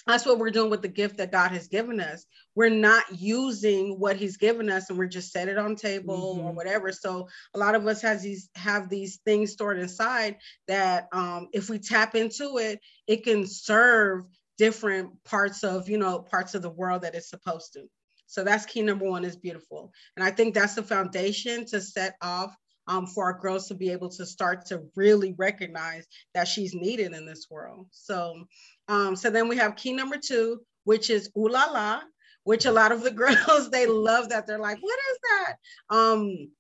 that's 0.09 0.25
what 0.25 0.39
we're 0.39 0.51
doing 0.51 0.71
with 0.71 0.81
the 0.81 0.89
gift 0.89 1.19
that 1.19 1.31
God 1.31 1.51
has 1.51 1.69
given 1.69 2.01
us. 2.01 2.25
We're 2.55 2.71
not 2.71 3.05
using 3.21 4.01
what 4.01 4.17
He's 4.17 4.39
given 4.39 4.71
us, 4.71 4.89
and 4.89 4.99
we're 4.99 5.07
just 5.07 5.33
set 5.33 5.49
it 5.49 5.59
on 5.59 5.77
table 5.77 6.37
mm-hmm. 6.37 6.47
or 6.47 6.53
whatever. 6.53 6.93
So 6.93 7.29
a 7.53 7.59
lot 7.59 7.75
of 7.75 7.87
us 7.87 8.01
has 8.01 8.23
these 8.23 8.49
have 8.55 8.89
these 8.89 9.19
things 9.27 9.53
stored 9.53 9.79
inside 9.79 10.39
that 10.67 11.09
um, 11.13 11.49
if 11.53 11.69
we 11.69 11.79
tap 11.79 12.15
into 12.15 12.57
it, 12.57 12.81
it 13.07 13.23
can 13.23 13.47
serve 13.47 14.25
different 14.57 15.23
parts 15.25 15.63
of 15.63 15.91
you 15.91 15.99
know 15.99 16.21
parts 16.21 16.55
of 16.55 16.63
the 16.63 16.71
world 16.71 17.03
that 17.03 17.15
it's 17.15 17.29
supposed 17.29 17.75
to. 17.75 17.85
So 18.27 18.45
that's 18.45 18.67
key 18.67 18.81
number 18.81 19.09
one 19.09 19.27
is 19.27 19.37
beautiful, 19.37 19.93
and 20.17 20.25
I 20.25 20.31
think 20.31 20.55
that's 20.55 20.75
the 20.75 20.83
foundation 20.83 21.67
to 21.67 21.83
set 21.83 22.17
off 22.23 22.57
um, 22.89 23.07
for 23.07 23.25
our 23.25 23.39
girls 23.39 23.69
to 23.69 23.75
be 23.75 23.91
able 23.91 24.09
to 24.09 24.27
start 24.27 24.67
to 24.67 24.83
really 24.97 25.35
recognize 25.37 26.07
that 26.35 26.49
she's 26.49 26.75
needed 26.75 27.13
in 27.13 27.27
this 27.27 27.47
world. 27.51 27.87
So, 27.93 28.45
um, 28.89 29.15
so 29.15 29.31
then 29.31 29.47
we 29.47 29.57
have 29.59 29.77
key 29.77 29.93
number 29.93 30.17
two, 30.17 30.61
which 30.85 31.11
is 31.11 31.31
ooh 31.37 31.49
la 31.49 31.67
la, 31.67 32.01
which 32.45 32.65
a 32.65 32.73
lot 32.73 32.91
of 32.91 33.03
the 33.03 33.11
girls 33.13 33.71
they 33.71 33.87
love 33.87 34.31
that. 34.31 34.47
They're 34.47 34.59
like, 34.59 34.79
what 34.81 34.99
is 35.13 35.19
that? 35.23 35.57
Um, 35.95 36.51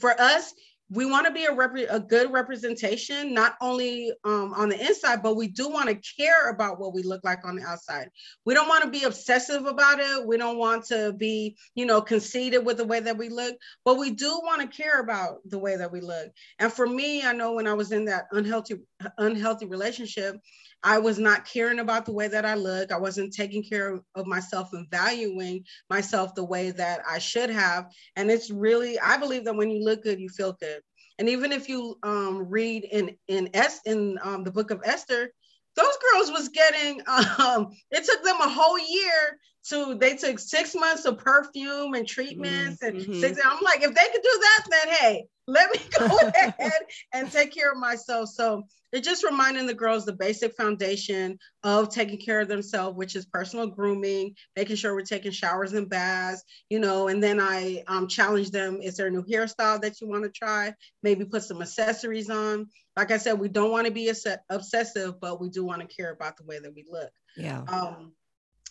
for 0.00 0.18
us, 0.18 0.52
we 0.88 1.04
want 1.04 1.26
to 1.26 1.32
be 1.32 1.44
a, 1.44 1.52
rep- 1.52 1.90
a 1.90 1.98
good 1.98 2.32
representation, 2.32 3.34
not 3.34 3.56
only 3.60 4.12
um, 4.24 4.52
on 4.54 4.68
the 4.68 4.80
inside, 4.80 5.22
but 5.22 5.36
we 5.36 5.48
do 5.48 5.68
want 5.68 5.88
to 5.88 6.00
care 6.16 6.50
about 6.50 6.78
what 6.78 6.94
we 6.94 7.02
look 7.02 7.24
like 7.24 7.44
on 7.44 7.56
the 7.56 7.64
outside. 7.64 8.08
We 8.44 8.54
don't 8.54 8.68
want 8.68 8.84
to 8.84 8.90
be 8.90 9.02
obsessive 9.02 9.66
about 9.66 9.98
it. 9.98 10.26
We 10.26 10.36
don't 10.36 10.58
want 10.58 10.84
to 10.86 11.12
be, 11.12 11.56
you 11.74 11.86
know, 11.86 12.00
conceited 12.00 12.64
with 12.64 12.76
the 12.76 12.84
way 12.84 13.00
that 13.00 13.18
we 13.18 13.28
look, 13.28 13.56
but 13.84 13.98
we 13.98 14.10
do 14.12 14.28
want 14.44 14.62
to 14.62 14.76
care 14.76 15.00
about 15.00 15.38
the 15.46 15.58
way 15.58 15.76
that 15.76 15.90
we 15.90 16.00
look. 16.00 16.30
And 16.60 16.72
for 16.72 16.86
me, 16.86 17.24
I 17.24 17.32
know 17.32 17.54
when 17.54 17.66
I 17.66 17.74
was 17.74 17.90
in 17.90 18.04
that 18.04 18.26
unhealthy, 18.30 18.76
unhealthy 19.18 19.66
relationship, 19.66 20.36
I 20.82 20.98
was 20.98 21.18
not 21.18 21.46
caring 21.46 21.78
about 21.78 22.06
the 22.06 22.12
way 22.12 22.28
that 22.28 22.44
I 22.44 22.54
look. 22.54 22.92
I 22.92 22.98
wasn't 22.98 23.34
taking 23.34 23.62
care 23.62 24.00
of 24.14 24.26
myself 24.26 24.70
and 24.72 24.88
valuing 24.90 25.64
myself 25.90 26.34
the 26.34 26.44
way 26.44 26.70
that 26.72 27.00
I 27.08 27.18
should 27.18 27.50
have. 27.50 27.90
And 28.14 28.30
it's 28.30 28.50
really, 28.50 28.98
I 29.00 29.16
believe 29.16 29.44
that 29.44 29.56
when 29.56 29.70
you 29.70 29.84
look 29.84 30.02
good, 30.02 30.20
you 30.20 30.28
feel 30.28 30.52
good. 30.52 30.80
And 31.18 31.28
even 31.28 31.50
if 31.50 31.68
you 31.68 31.98
um, 32.02 32.48
read 32.48 32.84
in 32.84 33.16
in 33.26 33.48
S 33.54 33.80
in 33.86 34.18
um, 34.22 34.44
the 34.44 34.52
book 34.52 34.70
of 34.70 34.82
Esther, 34.84 35.30
those 35.74 35.96
girls 36.12 36.30
was 36.30 36.48
getting. 36.48 37.02
Um, 37.38 37.68
it 37.90 38.04
took 38.04 38.22
them 38.24 38.40
a 38.40 38.48
whole 38.48 38.78
year 38.78 39.38
to. 39.68 39.94
They 39.94 40.16
took 40.16 40.38
six 40.38 40.74
months 40.74 41.04
of 41.04 41.18
perfume 41.18 41.94
and 41.94 42.06
treatments, 42.06 42.82
mm-hmm. 42.82 42.96
and 42.96 43.20
six. 43.20 43.40
I'm 43.44 43.62
like, 43.62 43.82
if 43.82 43.94
they 43.94 44.08
could 44.12 44.22
do 44.22 44.40
that, 44.40 44.66
then 44.70 44.94
hey, 44.94 45.24
let 45.46 45.70
me 45.72 45.80
go 45.98 46.18
ahead 46.34 46.72
and 47.12 47.30
take 47.30 47.54
care 47.54 47.72
of 47.72 47.78
myself. 47.78 48.30
So 48.30 48.66
it's 48.96 49.06
just 49.06 49.24
reminding 49.24 49.66
the 49.66 49.74
girls 49.74 50.06
the 50.06 50.12
basic 50.12 50.56
foundation 50.56 51.38
of 51.62 51.90
taking 51.90 52.18
care 52.18 52.40
of 52.40 52.48
themselves, 52.48 52.96
which 52.96 53.14
is 53.14 53.26
personal 53.26 53.66
grooming, 53.66 54.34
making 54.56 54.76
sure 54.76 54.94
we're 54.94 55.02
taking 55.02 55.32
showers 55.32 55.74
and 55.74 55.90
baths, 55.90 56.42
you 56.70 56.78
know, 56.78 57.08
and 57.08 57.22
then 57.22 57.38
I 57.38 57.84
um, 57.88 58.08
challenge 58.08 58.50
them, 58.50 58.80
is 58.80 58.96
there 58.96 59.08
a 59.08 59.10
new 59.10 59.22
hairstyle 59.22 59.82
that 59.82 60.00
you 60.00 60.08
want 60.08 60.24
to 60.24 60.30
try? 60.30 60.72
Maybe 61.02 61.26
put 61.26 61.42
some 61.42 61.60
accessories 61.60 62.30
on. 62.30 62.68
Like 62.96 63.10
I 63.10 63.18
said, 63.18 63.38
we 63.38 63.48
don't 63.48 63.70
want 63.70 63.86
to 63.86 63.92
be 63.92 64.10
obsessive, 64.48 65.20
but 65.20 65.40
we 65.40 65.50
do 65.50 65.62
want 65.64 65.82
to 65.82 65.94
care 65.94 66.10
about 66.10 66.38
the 66.38 66.44
way 66.44 66.58
that 66.58 66.74
we 66.74 66.86
look. 66.90 67.10
Yeah. 67.36 67.62
Um, 67.68 68.12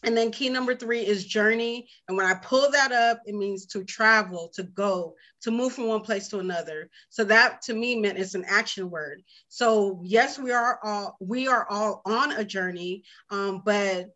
and 0.06 0.16
then 0.16 0.32
key 0.32 0.50
number 0.50 0.76
three 0.76 1.06
is 1.06 1.26
journey. 1.26 1.88
And 2.08 2.16
when 2.16 2.26
I 2.26 2.36
pull 2.36 2.70
that 2.72 2.92
up, 2.92 3.22
it 3.26 3.36
means 3.36 3.66
to 3.68 3.84
travel, 3.84 4.52
to 4.56 4.64
go, 4.64 5.16
to 5.42 5.52
move 5.52 5.74
from 5.74 5.88
one 5.88 6.02
place 6.02 6.28
to 6.30 6.40
another. 6.40 6.90
So 7.10 7.24
that 7.26 7.64
to 7.64 7.74
me 7.74 7.96
meant 7.96 8.20
it's 8.20 8.36
an 8.36 8.46
action 8.48 8.90
word. 8.90 9.24
So 9.50 10.02
yes, 10.04 10.38
we 10.38 10.52
are 10.52 10.80
all 10.84 11.18
we 11.20 11.48
are 11.48 11.68
all 11.70 12.02
on 12.06 12.34
a 12.34 12.46
journey, 12.46 13.04
um, 13.32 13.64
but 13.66 14.12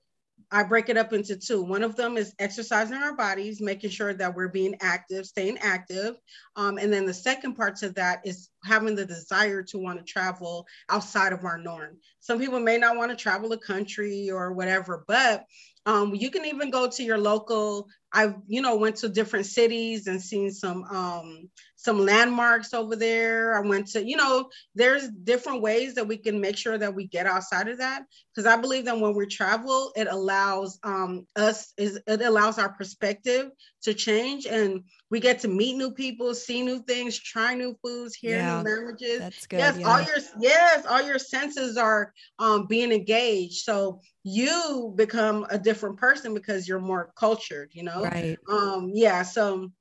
I 0.51 0.63
break 0.63 0.89
it 0.89 0.98
up 0.98 1.13
into 1.13 1.38
two. 1.38 1.62
One 1.62 1.84
of 1.84 1.96
them 1.96 2.17
is 2.17 2.34
exercising 2.39 2.98
our 2.98 3.15
bodies, 3.15 3.62
making 3.62 3.91
sure 3.91 4.13
that 4.13 4.36
we're 4.36 4.48
being 4.48 4.75
active, 4.81 5.27
staying 5.27 5.60
active. 5.60 6.15
Um, 6.55 6.77
and 6.79 6.91
then 6.91 7.05
the 7.05 7.13
second 7.13 7.53
part 7.53 7.75
to 7.77 7.89
that 7.91 8.22
is 8.25 8.50
having 8.63 8.96
the 8.96 9.05
desire 9.05 9.62
to 9.63 9.77
want 9.77 10.00
to 10.00 10.05
travel 10.05 10.65
outside 10.89 11.34
of 11.34 11.46
our 11.46 11.60
norm. 11.60 11.98
Some 12.19 12.39
people 12.39 12.60
may 12.60 12.77
not 12.77 12.98
want 12.98 13.12
to 13.12 13.17
travel 13.17 13.51
a 13.53 13.60
country 13.60 14.31
or 14.31 14.53
whatever, 14.53 15.03
but 15.08 15.46
um, 15.89 16.13
you 16.13 16.29
can 16.29 16.46
even 16.46 16.69
go 16.69 16.88
to 16.88 17.03
your 17.03 17.17
local. 17.17 17.88
I've 18.13 18.36
you 18.48 18.62
know 18.62 18.75
went 18.77 18.98
to 18.98 19.10
different 19.10 19.48
cities 19.48 20.05
and 20.08 20.22
seen 20.22 20.51
some 20.51 20.84
um, 20.84 21.50
some 21.81 22.05
landmarks 22.05 22.74
over 22.74 22.98
there. 22.98 23.57
I 23.57 23.65
went 23.65 23.88
to 23.88 24.05
you 24.05 24.17
know 24.17 24.50
there's 24.75 25.07
different 25.07 25.62
ways 25.62 25.95
that 25.95 26.07
we 26.07 26.17
can 26.17 26.41
make 26.41 26.57
sure 26.57 26.77
that 26.77 26.93
we 26.93 27.07
get 27.07 27.25
outside 27.25 27.69
of 27.69 27.77
that 27.77 28.03
because 28.36 28.45
I 28.45 28.59
believe 28.59 28.86
that 28.86 29.00
when 29.00 29.15
we 29.15 29.25
travel, 29.25 29.93
it 29.95 30.07
allows 30.09 30.77
um, 30.83 31.25
us 31.38 31.74
is 31.77 32.00
it 32.05 32.21
allows 32.21 32.59
our 32.59 32.74
perspective 32.74 33.51
to 33.83 33.93
change 33.93 34.45
and 34.45 34.83
we 35.09 35.21
get 35.21 35.39
to 35.39 35.48
meet 35.48 35.77
new 35.77 35.91
people, 35.91 36.36
see 36.36 36.62
new 36.62 36.83
things, 36.83 37.17
try 37.17 37.55
new 37.55 37.75
foods, 37.81 38.13
hear 38.13 38.38
yeah, 38.38 38.62
new 38.62 38.69
languages. 38.69 39.19
That's 39.19 39.48
good. 39.48 39.59
Yes, 39.59 39.77
yeah. 39.79 39.88
all 39.89 40.01
your 40.01 40.17
yes, 40.39 40.86
all 40.86 41.01
your 41.01 41.17
senses 41.17 41.77
are 41.77 42.13
um, 42.39 42.67
being 42.67 42.91
engaged. 42.91 43.63
So 43.63 44.01
you 44.24 44.93
become 44.95 45.48
a 45.50 45.57
different 45.57 45.98
person 45.98 46.33
because 46.33 46.67
you're 46.67 46.79
more 46.79 47.12
cultured, 47.15 47.71
you 47.74 47.83
know? 47.83 48.03
Right. 48.03 48.38
Um, 48.50 48.91
yeah. 48.93 49.24
So 49.24 49.71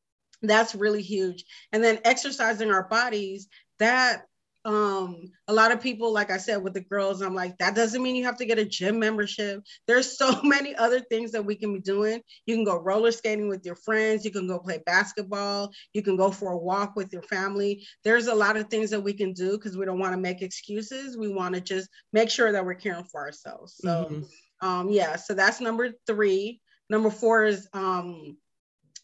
that's 0.42 0.74
really 0.74 1.02
huge. 1.02 1.44
And 1.72 1.82
then 1.82 1.98
exercising 2.04 2.70
our 2.70 2.88
bodies, 2.88 3.48
that 3.78 4.24
um 4.64 5.30
a 5.46 5.52
lot 5.52 5.70
of 5.70 5.80
people 5.80 6.12
like 6.12 6.30
i 6.30 6.36
said 6.36 6.62
with 6.62 6.74
the 6.74 6.80
girls 6.80 7.22
i'm 7.22 7.34
like 7.34 7.56
that 7.58 7.76
doesn't 7.76 8.02
mean 8.02 8.16
you 8.16 8.24
have 8.24 8.36
to 8.36 8.44
get 8.44 8.58
a 8.58 8.64
gym 8.64 8.98
membership. 8.98 9.62
There's 9.86 10.18
so 10.18 10.42
many 10.44 10.74
other 10.74 11.00
things 11.00 11.32
that 11.32 11.44
we 11.44 11.54
can 11.54 11.72
be 11.72 11.80
doing. 11.80 12.20
You 12.44 12.56
can 12.56 12.64
go 12.64 12.76
roller 12.76 13.12
skating 13.12 13.48
with 13.48 13.64
your 13.64 13.76
friends. 13.76 14.24
You 14.24 14.30
can 14.30 14.48
go 14.48 14.58
play 14.58 14.82
basketball. 14.84 15.72
You 15.94 16.02
can 16.02 16.16
go 16.16 16.30
for 16.30 16.52
a 16.52 16.58
walk 16.58 16.96
with 16.96 17.12
your 17.12 17.22
family. 17.22 17.86
There's 18.04 18.26
a 18.26 18.34
lot 18.34 18.56
of 18.56 18.68
things 18.68 18.90
that 18.90 19.00
we 19.00 19.12
can 19.12 19.32
do 19.32 19.52
because 19.52 19.76
we 19.76 19.86
don't 19.86 20.00
want 20.00 20.12
to 20.12 20.20
make 20.20 20.42
excuses. 20.42 21.16
We 21.16 21.32
want 21.32 21.54
to 21.54 21.60
just 21.60 21.88
make 22.12 22.28
sure 22.28 22.50
that 22.52 22.64
we're 22.64 22.74
caring 22.74 23.04
for 23.04 23.20
ourselves. 23.20 23.76
So 23.78 24.08
mm-hmm. 24.10 24.68
um 24.68 24.90
yeah 24.90 25.16
so 25.16 25.34
that's 25.34 25.60
number 25.60 25.92
three. 26.06 26.60
Number 26.90 27.10
four 27.10 27.44
is 27.44 27.68
um 27.72 28.36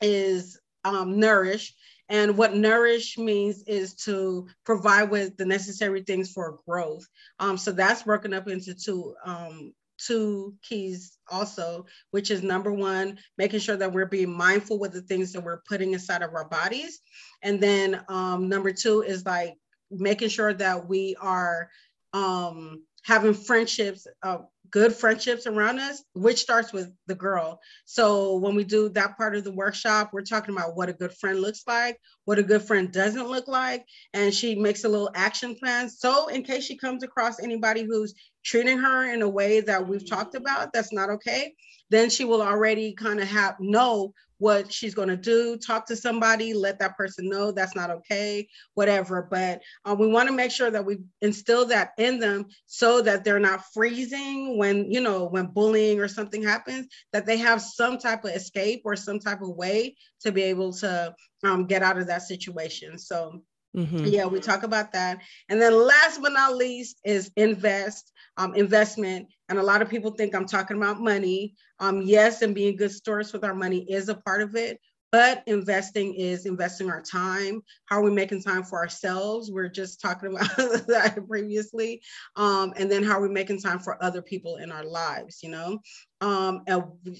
is 0.01 0.59
um 0.85 1.19
nourish 1.19 1.75
and 2.09 2.37
what 2.37 2.55
nourish 2.55 3.17
means 3.17 3.63
is 3.67 3.95
to 3.95 4.47
provide 4.65 5.11
with 5.11 5.37
the 5.37 5.47
necessary 5.47 6.03
things 6.03 6.31
for 6.31 6.59
growth. 6.69 7.07
Um, 7.39 7.57
so 7.57 7.73
that's 7.73 8.03
broken 8.03 8.35
up 8.35 8.49
into 8.49 8.75
two 8.75 9.15
um, 9.25 9.73
two 9.97 10.55
keys 10.63 11.17
also, 11.31 11.87
which 12.11 12.31
is 12.31 12.43
number 12.43 12.73
one, 12.73 13.19
making 13.39 13.61
sure 13.61 13.77
that 13.77 13.93
we're 13.93 14.07
being 14.07 14.31
mindful 14.31 14.79
with 14.79 14.93
the 14.93 15.03
things 15.03 15.33
that 15.33 15.41
we're 15.43 15.63
putting 15.69 15.93
inside 15.93 16.23
of 16.23 16.35
our 16.35 16.49
bodies. 16.49 17.01
And 17.43 17.61
then 17.61 18.03
um, 18.09 18.49
number 18.49 18.73
two 18.73 19.03
is 19.03 19.25
like 19.25 19.55
making 19.91 20.29
sure 20.29 20.53
that 20.53 20.89
we 20.89 21.17
are 21.21 21.71
um, 22.13 22.83
having 23.05 23.35
friendships, 23.35 24.07
uh, 24.23 24.39
good 24.75 24.93
friendships 24.93 25.47
around 25.47 25.79
us, 25.79 26.03
which 26.15 26.41
starts 26.41 26.73
with 26.73 26.93
the 27.07 27.15
girl. 27.15 27.61
So 27.85 28.39
when 28.39 28.57
we 28.57 28.65
do 28.65 28.89
that 28.89 29.17
part 29.17 29.37
of 29.37 29.45
the 29.45 29.53
workshop, 29.53 30.11
we're 30.13 30.23
talking 30.23 30.53
about 30.53 30.75
what 30.75 30.89
a 30.89 30.93
good 30.93 31.15
friend 31.15 31.41
looks 31.41 31.63
like, 31.65 32.01
what 32.25 32.41
a 32.41 32.43
good 32.43 32.61
friend 32.61 32.91
doesn't 32.91 33.29
look 33.29 33.47
like, 33.47 33.87
and 34.15 34.35
she 34.35 34.57
makes 34.57 34.83
a 34.83 34.89
little 34.89 35.13
action 35.15 35.55
plan. 35.55 35.89
So 35.89 36.27
in 36.27 36.43
case 36.43 36.65
she 36.65 36.77
comes 36.77 37.05
across 37.05 37.41
anybody 37.41 37.85
who's 37.85 38.15
treating 38.45 38.79
her 38.79 39.13
in 39.13 39.23
a 39.23 39.29
way 39.29 39.61
that 39.61 39.87
we've 39.87 40.09
talked 40.09 40.35
about 40.35 40.73
that's 40.73 40.93
not 40.93 41.11
okay, 41.11 41.55
then 41.91 42.11
she 42.11 42.25
will 42.25 42.43
already 42.43 42.93
kind 42.93 43.21
of 43.21 43.29
have 43.29 43.57
know 43.61 44.13
what 44.39 44.73
she's 44.73 44.95
going 44.95 45.09
to 45.09 45.17
do 45.17 45.57
talk 45.57 45.87
to 45.87 45.97
somebody 45.97 46.53
let 46.53 46.79
that 46.79 46.97
person 46.97 47.29
know 47.29 47.53
that's 47.53 47.77
not 47.77 47.91
okay 47.91 48.47
whatever. 48.75 49.27
But 49.31 49.63
uh, 49.85 49.95
we 49.99 50.09
want 50.09 50.29
to 50.29 50.35
make 50.35 50.51
sure 50.51 50.71
that 50.71 50.85
we 50.85 50.99
instill 51.23 51.67
that 51.67 51.93
in 51.99 52.19
them 52.19 52.47
so 52.67 53.01
that 53.03 53.25
they're 53.25 53.39
not 53.39 53.65
freezing 53.73 54.59
when 54.59 54.91
you 54.91 55.01
know 55.01 55.25
when 55.25 55.47
bullying 55.47 56.01
or 56.01 56.09
something 56.09 56.43
happens 56.43 56.89
that 57.13 57.27
they 57.27 57.37
have 57.39 57.63
some 57.63 57.99
type 57.99 58.25
of 58.25 58.33
escape 58.33 58.83
or 58.85 58.97
some 58.97 59.19
type 59.19 59.41
of 59.41 59.51
way 59.51 59.97
to 60.21 60.33
be 60.33 60.43
able 60.43 60.73
to 60.73 61.15
um, 61.45 61.67
get 61.67 61.83
out 61.83 61.99
of 61.99 62.09
that 62.09 62.23
situation. 62.23 62.99
So 62.99 63.43
Mm-hmm. 63.77 64.05
Yeah, 64.07 64.27
we 64.27 64.41
talk 64.41 64.63
about 64.63 64.93
that. 64.93 65.19
And 65.49 65.61
then 65.61 65.75
last 65.75 66.23
but 66.23 66.33
not 66.33 66.57
least 66.57 67.01
is 67.05 67.31
invest, 67.37 68.13
um, 68.37 68.55
investment. 68.55 69.29
And 69.49 69.59
a 69.59 69.63
lot 69.63 69.83
of 69.83 69.89
people 69.89 70.13
think 70.13 70.35
I'm 70.35 70.47
talking 70.47 70.77
about 70.77 71.01
money. 71.01 71.55
Um, 71.81 72.03
yes, 72.03 72.43
and 72.43 72.55
being 72.55 72.77
good 72.77 72.93
stewards 72.93 73.33
with 73.33 73.45
our 73.45 73.55
money 73.55 73.85
is 73.91 74.09
a 74.09 74.15
part 74.15 74.43
of 74.43 74.55
it. 74.55 74.81
But 75.11 75.45
investing 75.47 76.15
is 76.15 76.45
investing 76.45 76.91
our 76.91 77.01
time. 77.01 77.63
How 77.87 77.99
are 77.99 78.03
we 78.03 78.11
making 78.11 78.43
time 78.43 78.65
for 78.65 78.79
ourselves? 78.79 79.49
We're 79.49 79.69
just 79.69 80.01
talking 80.01 80.35
about 80.35 80.57
that 80.57 81.23
previously. 81.29 82.03
Um, 82.35 82.73
and 82.77 82.91
then 82.91 83.05
how 83.05 83.21
are 83.21 83.23
we 83.23 83.29
making 83.29 83.61
time 83.61 83.79
for 83.79 84.03
other 84.03 84.23
people 84.23 84.57
in 84.57 84.73
our 84.73 84.85
lives, 84.85 85.41
you 85.41 85.51
know? 85.51 85.79
Um, 86.21 86.65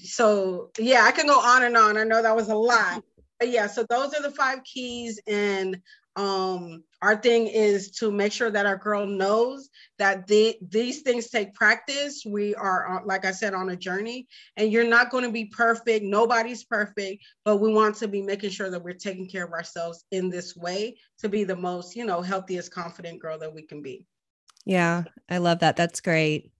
so, 0.03 0.71
yeah, 0.77 1.03
I 1.05 1.11
can 1.11 1.27
go 1.27 1.39
on 1.39 1.63
and 1.63 1.77
on. 1.77 1.95
I 1.95 2.03
know 2.03 2.21
that 2.21 2.35
was 2.35 2.49
a 2.49 2.55
lot. 2.55 3.01
But 3.39 3.49
yeah, 3.49 3.67
so 3.67 3.85
those 3.89 4.13
are 4.13 4.21
the 4.21 4.31
five 4.31 4.63
keys. 4.65 5.21
And 5.25 5.77
um 6.15 6.83
our 7.01 7.15
thing 7.15 7.45
is 7.47 7.91
to 7.91 8.11
make 8.11 8.31
sure 8.31 8.49
that 8.49 8.65
our 8.65 8.77
girl 8.77 9.05
knows 9.05 9.69
that 9.99 10.25
the, 10.25 10.57
these 10.69 11.01
things 11.01 11.29
take 11.29 11.53
practice. 11.53 12.23
We 12.25 12.55
are 12.55 13.03
like 13.05 13.25
i 13.25 13.31
said 13.31 13.53
on 13.53 13.69
a 13.69 13.75
journey 13.75 14.27
and 14.57 14.71
you're 14.71 14.87
not 14.87 15.11
going 15.11 15.23
to 15.23 15.31
be 15.31 15.45
perfect. 15.45 16.03
Nobody's 16.03 16.63
perfect 16.63 17.23
but 17.43 17.57
we 17.57 17.71
want 17.71 17.95
to 17.97 18.07
be 18.07 18.21
making 18.21 18.49
sure 18.49 18.69
that 18.69 18.83
we're 18.83 18.93
taking 18.93 19.29
care 19.29 19.45
of 19.45 19.51
ourselves 19.51 20.05
in 20.11 20.29
this 20.29 20.55
way 20.55 20.97
to 21.19 21.29
be 21.29 21.43
the 21.43 21.55
most 21.55 21.95
you 21.95 22.05
know 22.05 22.21
healthiest 22.21 22.71
confident 22.71 23.21
girl 23.21 23.37
that 23.37 23.53
we 23.53 23.61
can 23.61 23.81
be. 23.81 24.07
Yeah 24.65 25.03
i 25.29 25.37
love 25.37 25.59
that. 25.59 25.75
That's 25.75 26.01
great. 26.01 26.51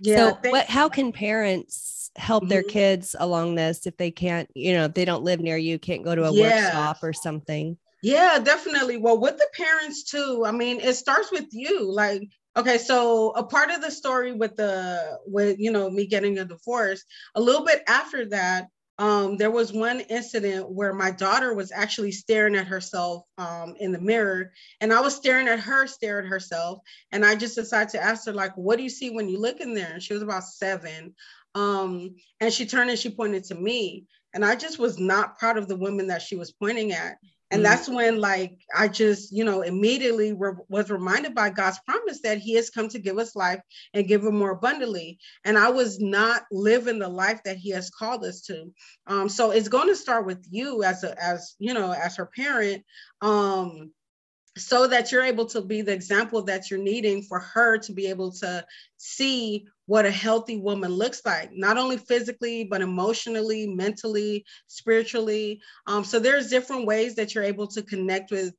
Yeah 0.00 0.32
so 0.42 0.50
what 0.50 0.66
how 0.66 0.88
can 0.88 1.12
parents 1.12 2.10
help 2.16 2.44
mm-hmm. 2.44 2.50
their 2.50 2.62
kids 2.62 3.16
along 3.18 3.54
this 3.54 3.86
if 3.86 3.96
they 3.96 4.10
can't 4.10 4.48
you 4.54 4.74
know 4.74 4.84
if 4.84 4.94
they 4.94 5.04
don't 5.04 5.24
live 5.24 5.40
near 5.40 5.56
you 5.56 5.78
can't 5.78 6.04
go 6.04 6.14
to 6.14 6.24
a 6.24 6.32
yeah. 6.32 6.64
workshop 6.64 6.98
or 7.02 7.12
something 7.12 7.76
yeah, 8.04 8.38
definitely. 8.38 8.98
Well, 8.98 9.18
with 9.18 9.38
the 9.38 9.48
parents 9.54 10.04
too. 10.04 10.44
I 10.44 10.52
mean, 10.52 10.78
it 10.78 10.92
starts 10.92 11.32
with 11.32 11.46
you. 11.52 11.90
Like, 11.90 12.28
okay, 12.54 12.76
so 12.76 13.30
a 13.30 13.42
part 13.42 13.70
of 13.70 13.80
the 13.80 13.90
story 13.90 14.32
with 14.32 14.56
the 14.56 15.18
with 15.26 15.58
you 15.58 15.72
know 15.72 15.88
me 15.88 16.06
getting 16.06 16.38
a 16.38 16.44
divorce, 16.44 17.02
a 17.34 17.40
little 17.40 17.64
bit 17.64 17.82
after 17.88 18.26
that, 18.26 18.68
um, 18.98 19.38
there 19.38 19.50
was 19.50 19.72
one 19.72 20.00
incident 20.00 20.70
where 20.70 20.92
my 20.92 21.12
daughter 21.12 21.54
was 21.54 21.72
actually 21.72 22.12
staring 22.12 22.56
at 22.56 22.66
herself 22.66 23.22
um, 23.38 23.74
in 23.80 23.90
the 23.90 24.00
mirror, 24.02 24.52
and 24.82 24.92
I 24.92 25.00
was 25.00 25.14
staring 25.16 25.48
at 25.48 25.60
her, 25.60 25.86
stare 25.86 26.18
at 26.18 26.26
herself, 26.26 26.80
and 27.10 27.24
I 27.24 27.34
just 27.36 27.54
decided 27.54 27.88
to 27.92 28.02
ask 28.02 28.26
her 28.26 28.34
like, 28.34 28.54
"What 28.54 28.76
do 28.76 28.82
you 28.82 28.90
see 28.90 29.08
when 29.12 29.30
you 29.30 29.38
look 29.40 29.60
in 29.60 29.72
there?" 29.72 29.94
And 29.94 30.02
she 30.02 30.12
was 30.12 30.22
about 30.22 30.44
seven, 30.44 31.14
um, 31.54 32.16
and 32.38 32.52
she 32.52 32.66
turned 32.66 32.90
and 32.90 32.98
she 32.98 33.08
pointed 33.08 33.44
to 33.44 33.54
me, 33.54 34.04
and 34.34 34.44
I 34.44 34.56
just 34.56 34.78
was 34.78 34.98
not 34.98 35.38
proud 35.38 35.56
of 35.56 35.68
the 35.68 35.76
woman 35.76 36.08
that 36.08 36.20
she 36.20 36.36
was 36.36 36.52
pointing 36.52 36.92
at 36.92 37.16
and 37.50 37.62
mm-hmm. 37.62 37.70
that's 37.70 37.88
when 37.88 38.20
like 38.20 38.58
i 38.74 38.88
just 38.88 39.32
you 39.32 39.44
know 39.44 39.62
immediately 39.62 40.32
re- 40.32 40.54
was 40.68 40.90
reminded 40.90 41.34
by 41.34 41.50
god's 41.50 41.78
promise 41.86 42.20
that 42.22 42.38
he 42.38 42.54
has 42.54 42.70
come 42.70 42.88
to 42.88 42.98
give 42.98 43.18
us 43.18 43.36
life 43.36 43.60
and 43.92 44.08
give 44.08 44.24
it 44.24 44.32
more 44.32 44.50
abundantly. 44.50 45.18
And 45.44 45.58
i 45.58 45.70
was 45.70 46.00
not 46.00 46.42
living 46.50 46.98
the 46.98 47.08
life 47.08 47.40
that 47.44 47.56
he 47.56 47.70
has 47.70 47.90
called 47.90 48.24
us 48.24 48.42
to. 48.42 48.72
Um, 49.06 49.28
so 49.28 49.50
it's 49.50 49.68
going 49.68 49.88
to 49.88 49.96
start 49.96 50.26
with 50.26 50.44
you 50.50 50.82
as 50.82 51.04
a 51.04 51.22
as 51.22 51.54
you 51.58 51.74
know 51.74 51.92
as 51.92 52.16
her 52.16 52.26
parent. 52.26 52.84
Um, 53.20 53.92
so 54.56 54.86
that 54.86 55.10
you're 55.10 55.24
able 55.24 55.46
to 55.46 55.60
be 55.60 55.82
the 55.82 55.92
example 55.92 56.42
that 56.42 56.70
you're 56.70 56.80
needing 56.80 57.22
for 57.22 57.40
her 57.40 57.78
to 57.78 57.92
be 57.92 58.06
able 58.06 58.30
to 58.30 58.64
see 58.96 59.66
what 59.86 60.06
a 60.06 60.10
healthy 60.10 60.56
woman 60.56 60.92
looks 60.92 61.22
like, 61.24 61.50
not 61.52 61.76
only 61.76 61.98
physically, 61.98 62.64
but 62.64 62.80
emotionally, 62.80 63.66
mentally, 63.66 64.44
spiritually. 64.66 65.60
Um, 65.86 66.04
so 66.04 66.18
there's 66.18 66.48
different 66.48 66.86
ways 66.86 67.16
that 67.16 67.34
you're 67.34 67.44
able 67.44 67.66
to 67.68 67.82
connect 67.82 68.30
with 68.30 68.54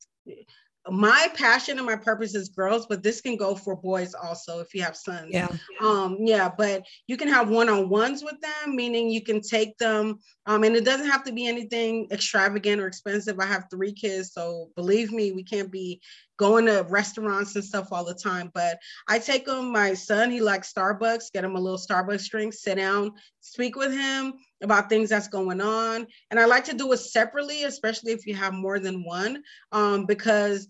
my 0.90 1.30
passion 1.34 1.78
and 1.78 1.86
my 1.86 1.96
purpose 1.96 2.36
is 2.36 2.50
girls, 2.50 2.86
but 2.86 3.02
this 3.02 3.22
can 3.22 3.36
go 3.36 3.56
for 3.56 3.76
boys 3.76 4.14
also 4.14 4.60
if 4.60 4.74
you 4.74 4.84
have 4.84 4.96
sons. 4.96 5.30
Yeah. 5.32 5.48
Um, 5.82 6.18
yeah, 6.20 6.50
but 6.56 6.86
you 7.08 7.18
can 7.18 7.28
have 7.28 7.50
one-on-ones 7.50 8.24
with 8.24 8.40
them, 8.42 8.76
meaning 8.76 9.10
you 9.10 9.22
can 9.22 9.42
take 9.42 9.78
them, 9.78 10.20
um, 10.46 10.64
and 10.64 10.76
it 10.76 10.86
doesn't 10.86 11.10
have 11.10 11.24
to 11.24 11.34
be 11.34 11.48
anything 11.48 12.08
extravagant 12.12 12.82
or 12.82 12.88
expensive. 12.88 13.40
I 13.40 13.46
have 13.46 13.66
three 13.72 13.94
kids, 13.94 14.34
so 14.34 14.70
believe 14.76 15.12
me, 15.12 15.32
we 15.32 15.44
can't 15.44 15.72
be 15.72 16.02
going 16.38 16.66
to 16.66 16.86
restaurants 16.90 17.56
and 17.56 17.64
stuff 17.64 17.88
all 17.92 18.04
the 18.04 18.14
time. 18.14 18.52
But 18.54 18.78
I 19.08 19.20
take 19.20 19.46
them, 19.46 19.72
my 19.72 19.94
son, 19.94 20.30
he 20.30 20.42
likes 20.42 20.72
Starbucks, 20.72 21.32
get 21.34 21.46
him 21.46 21.56
a 21.56 21.60
little 21.60 21.80
Starbucks 21.80 22.30
drink, 22.30 22.54
sit 22.54 22.76
down, 22.76 23.14
speak 23.40 23.76
with 23.76 23.94
him 23.94 24.34
about 24.64 24.90
things 24.90 25.10
that's 25.10 25.28
going 25.28 25.62
on. 25.62 26.08
And 26.32 26.40
I 26.40 26.46
like 26.46 26.66
to 26.66 26.76
do 26.76 26.92
it 26.94 26.98
separately, 26.98 27.64
especially 27.64 28.12
if 28.14 28.26
you 28.26 28.36
have 28.36 28.54
more 28.54 28.80
than 28.80 29.04
one, 29.04 29.44
um, 29.72 30.06
because 30.06 30.68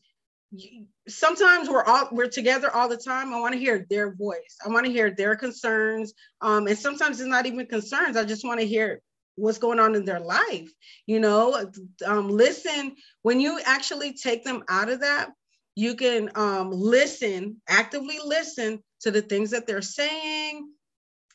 sometimes 1.08 1.70
we're 1.70 1.84
all 1.84 2.08
we're 2.12 2.30
together 2.30 2.74
all 2.74 2.88
the 2.88 2.98
time. 2.98 3.34
I 3.34 3.40
want 3.40 3.54
to 3.54 3.60
hear 3.60 3.86
their 3.90 4.16
voice. 4.16 4.58
I 4.66 4.70
want 4.70 4.86
to 4.86 4.92
hear 4.92 5.12
their 5.12 5.36
concerns 5.36 6.14
um, 6.42 6.68
and 6.68 6.78
sometimes 6.78 7.20
it's 7.20 7.30
not 7.30 7.46
even 7.46 7.66
concerns. 7.66 8.18
I 8.18 8.24
just 8.24 8.46
want 8.46 8.60
to 8.60 8.68
hear 8.68 9.02
what's 9.36 9.58
going 9.58 9.80
on 9.80 9.96
in 9.96 10.06
their 10.06 10.20
life 10.20 10.72
you 11.06 11.20
know? 11.20 11.70
Um, 12.06 12.30
listen 12.30 12.96
when 13.22 13.40
you 13.40 13.60
actually 13.66 14.14
take 14.14 14.44
them 14.44 14.64
out 14.70 14.90
of 14.90 15.02
that 15.02 15.30
you 15.76 15.96
can 15.96 16.30
um, 16.36 16.72
listen 16.72 17.62
actively 17.68 18.18
listen 18.24 18.82
to 19.02 19.12
the 19.12 19.22
things 19.22 19.52
that 19.52 19.68
they're 19.68 19.82
saying 19.82 20.70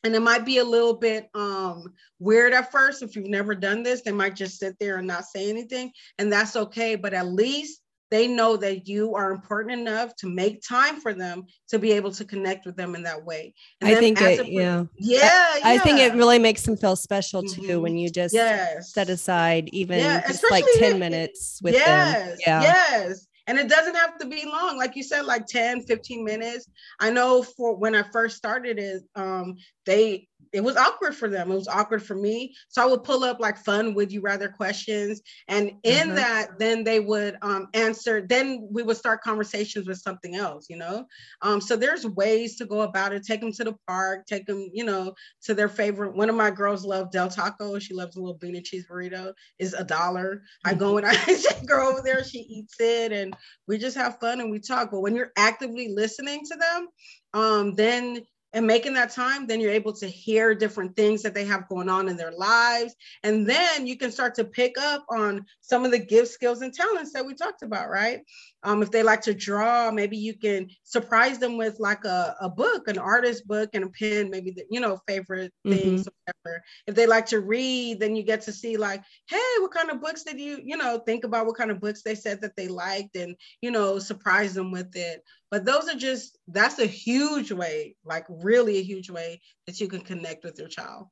and 0.04 0.14
it 0.14 0.20
might 0.20 0.44
be 0.44 0.58
a 0.58 0.64
little 0.64 0.94
bit 0.94 1.28
um, 1.34 1.92
weird 2.18 2.52
at 2.52 2.72
first 2.72 3.02
if 3.02 3.14
you've 3.14 3.26
never 3.26 3.54
done 3.54 3.82
this 3.82 4.02
they 4.02 4.12
might 4.12 4.36
just 4.36 4.58
sit 4.58 4.76
there 4.78 4.96
and 4.96 5.06
not 5.06 5.24
say 5.24 5.48
anything 5.48 5.90
and 6.18 6.32
that's 6.32 6.56
okay 6.56 6.96
but 6.96 7.14
at 7.14 7.26
least 7.26 7.80
they 8.10 8.26
know 8.26 8.56
that 8.56 8.88
you 8.88 9.14
are 9.14 9.30
important 9.30 9.80
enough 9.80 10.16
to 10.16 10.26
make 10.26 10.62
time 10.66 11.00
for 11.00 11.14
them 11.14 11.44
to 11.68 11.78
be 11.78 11.92
able 11.92 12.10
to 12.10 12.24
connect 12.24 12.66
with 12.66 12.76
them 12.76 12.94
in 12.94 13.04
that 13.04 13.24
way. 13.24 13.54
And 13.80 13.90
I 13.90 13.94
think 13.94 14.20
it, 14.20 14.40
a, 14.40 14.50
yeah. 14.50 14.84
yeah. 14.98 15.60
I, 15.64 15.74
I, 15.74 15.78
think 15.78 16.00
it 16.00 16.14
really 16.14 16.38
makes 16.38 16.62
them 16.62 16.76
feel 16.76 16.96
special 16.96 17.42
too 17.42 17.62
mm-hmm. 17.62 17.80
when 17.80 17.96
you 17.96 18.10
just 18.10 18.34
yes. 18.34 18.92
set 18.92 19.08
aside 19.08 19.68
even 19.72 20.00
yeah, 20.00 20.26
just 20.26 20.44
like 20.50 20.64
10 20.78 20.98
minutes 20.98 21.60
with 21.62 21.74
yes, 21.74 22.28
them. 22.28 22.38
Yeah. 22.46 22.62
Yes. 22.62 23.26
And 23.50 23.58
it 23.58 23.68
doesn't 23.68 23.96
have 23.96 24.16
to 24.18 24.26
be 24.26 24.46
long. 24.46 24.78
Like 24.78 24.94
you 24.94 25.02
said, 25.02 25.24
like 25.24 25.44
10, 25.46 25.82
15 25.82 26.24
minutes. 26.24 26.68
I 27.00 27.10
know 27.10 27.42
for 27.42 27.74
when 27.74 27.96
I 27.96 28.04
first 28.12 28.36
started 28.36 28.78
it, 28.78 29.02
um, 29.16 29.56
they 29.86 30.28
it 30.52 30.62
was 30.62 30.76
awkward 30.76 31.14
for 31.14 31.28
them. 31.28 31.50
It 31.50 31.54
was 31.54 31.68
awkward 31.68 32.02
for 32.02 32.14
me. 32.14 32.54
So 32.68 32.82
I 32.82 32.86
would 32.86 33.04
pull 33.04 33.24
up 33.24 33.40
like 33.40 33.58
fun 33.58 33.94
would 33.94 34.10
you 34.10 34.20
rather 34.20 34.48
questions. 34.48 35.20
And 35.48 35.72
in 35.82 36.08
mm-hmm. 36.08 36.14
that, 36.16 36.58
then 36.58 36.84
they 36.84 37.00
would 37.00 37.36
um, 37.42 37.68
answer, 37.74 38.26
then 38.26 38.68
we 38.70 38.82
would 38.82 38.96
start 38.96 39.22
conversations 39.22 39.86
with 39.86 39.98
something 39.98 40.34
else, 40.34 40.66
you 40.68 40.76
know? 40.76 41.06
Um, 41.42 41.60
so 41.60 41.76
there's 41.76 42.06
ways 42.06 42.56
to 42.56 42.66
go 42.66 42.80
about 42.80 43.12
it. 43.12 43.24
Take 43.24 43.40
them 43.40 43.52
to 43.52 43.64
the 43.64 43.76
park, 43.86 44.26
take 44.26 44.46
them, 44.46 44.70
you 44.72 44.84
know, 44.84 45.14
to 45.44 45.54
their 45.54 45.68
favorite. 45.68 46.16
One 46.16 46.28
of 46.28 46.36
my 46.36 46.50
girls 46.50 46.84
love 46.84 47.10
Del 47.10 47.28
Taco. 47.28 47.78
She 47.78 47.94
loves 47.94 48.16
a 48.16 48.20
little 48.20 48.34
bean 48.34 48.56
and 48.56 48.64
cheese 48.64 48.86
burrito. 48.90 49.32
Is 49.58 49.74
a 49.74 49.84
dollar. 49.84 50.42
I 50.64 50.74
go 50.74 50.96
and 50.96 51.06
I 51.06 51.14
take 51.14 51.68
her 51.68 51.80
over 51.80 52.02
there. 52.02 52.24
She 52.24 52.38
eats 52.38 52.74
it 52.80 53.12
and 53.12 53.34
we 53.68 53.78
just 53.78 53.96
have 53.96 54.18
fun 54.20 54.40
and 54.40 54.50
we 54.50 54.58
talk. 54.58 54.90
But 54.90 55.00
when 55.00 55.14
you're 55.14 55.32
actively 55.36 55.92
listening 55.94 56.42
to 56.50 56.56
them, 56.56 56.88
um, 57.32 57.74
then 57.74 58.22
and 58.52 58.66
making 58.66 58.94
that 58.94 59.10
time, 59.10 59.46
then 59.46 59.60
you're 59.60 59.70
able 59.70 59.92
to 59.94 60.06
hear 60.06 60.54
different 60.54 60.96
things 60.96 61.22
that 61.22 61.34
they 61.34 61.44
have 61.44 61.68
going 61.68 61.88
on 61.88 62.08
in 62.08 62.16
their 62.16 62.32
lives. 62.32 62.94
And 63.22 63.48
then 63.48 63.86
you 63.86 63.96
can 63.96 64.10
start 64.10 64.34
to 64.36 64.44
pick 64.44 64.76
up 64.78 65.04
on 65.08 65.46
some 65.60 65.84
of 65.84 65.90
the 65.90 65.98
gifts, 65.98 66.32
skills, 66.32 66.62
and 66.62 66.74
talents 66.74 67.12
that 67.12 67.24
we 67.24 67.34
talked 67.34 67.62
about, 67.62 67.88
right? 67.88 68.20
Um, 68.62 68.82
if 68.82 68.90
they 68.90 69.02
like 69.02 69.22
to 69.22 69.34
draw, 69.34 69.90
maybe 69.90 70.16
you 70.16 70.34
can 70.34 70.68
surprise 70.82 71.38
them 71.38 71.56
with 71.56 71.78
like 71.78 72.04
a, 72.04 72.36
a 72.40 72.48
book, 72.48 72.88
an 72.88 72.98
artist 72.98 73.46
book, 73.46 73.70
and 73.72 73.84
a 73.84 73.88
pen, 73.88 74.30
maybe 74.30 74.50
the, 74.50 74.64
you 74.70 74.80
know, 74.80 75.00
favorite 75.08 75.52
things, 75.64 76.02
mm-hmm. 76.02 76.32
whatever. 76.44 76.62
If 76.86 76.94
they 76.94 77.06
like 77.06 77.26
to 77.26 77.40
read, 77.40 78.00
then 78.00 78.16
you 78.16 78.22
get 78.22 78.42
to 78.42 78.52
see 78.52 78.76
like, 78.76 79.02
hey, 79.28 79.38
what 79.60 79.72
kind 79.72 79.90
of 79.90 80.02
books 80.02 80.24
did 80.24 80.38
you, 80.38 80.60
you 80.62 80.76
know, 80.76 80.98
think 80.98 81.24
about 81.24 81.46
what 81.46 81.56
kind 81.56 81.70
of 81.70 81.80
books 81.80 82.02
they 82.02 82.14
said 82.14 82.42
that 82.42 82.56
they 82.56 82.68
liked 82.68 83.16
and, 83.16 83.34
you 83.62 83.70
know, 83.70 83.98
surprise 83.98 84.52
them 84.54 84.72
with 84.72 84.94
it. 84.94 85.22
But 85.50 85.64
those 85.64 85.88
are 85.88 85.96
just 85.96 86.38
that's 86.48 86.78
a 86.78 86.86
huge 86.86 87.52
way 87.52 87.96
like 88.04 88.24
really 88.28 88.78
a 88.78 88.82
huge 88.82 89.10
way 89.10 89.40
that 89.66 89.80
you 89.80 89.88
can 89.88 90.00
connect 90.00 90.44
with 90.44 90.58
your 90.58 90.68
child 90.68 91.06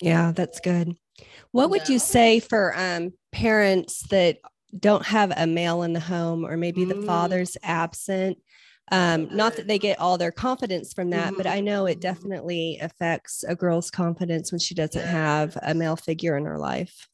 yeah 0.00 0.32
that's 0.32 0.60
good 0.60 0.96
what 1.52 1.70
would 1.70 1.88
yeah. 1.88 1.94
you 1.94 1.98
say 1.98 2.40
for 2.40 2.76
um, 2.76 3.12
parents 3.32 4.06
that 4.08 4.38
don't 4.78 5.06
have 5.06 5.32
a 5.36 5.46
male 5.46 5.82
in 5.82 5.92
the 5.92 6.00
home 6.00 6.44
or 6.44 6.56
maybe 6.56 6.84
mm. 6.84 6.88
the 6.88 7.06
father's 7.06 7.56
absent 7.62 8.38
um, 8.92 9.28
not 9.34 9.56
that 9.56 9.66
they 9.66 9.80
get 9.80 9.98
all 9.98 10.16
their 10.16 10.30
confidence 10.30 10.92
from 10.92 11.10
that 11.10 11.28
mm-hmm. 11.28 11.36
but 11.36 11.46
i 11.46 11.60
know 11.60 11.86
it 11.86 12.00
definitely 12.00 12.78
affects 12.80 13.44
a 13.44 13.54
girl's 13.54 13.90
confidence 13.90 14.52
when 14.52 14.58
she 14.58 14.74
doesn't 14.74 15.06
have 15.06 15.56
a 15.62 15.74
male 15.74 15.96
figure 15.96 16.36
in 16.36 16.44
her 16.44 16.58
life 16.58 17.08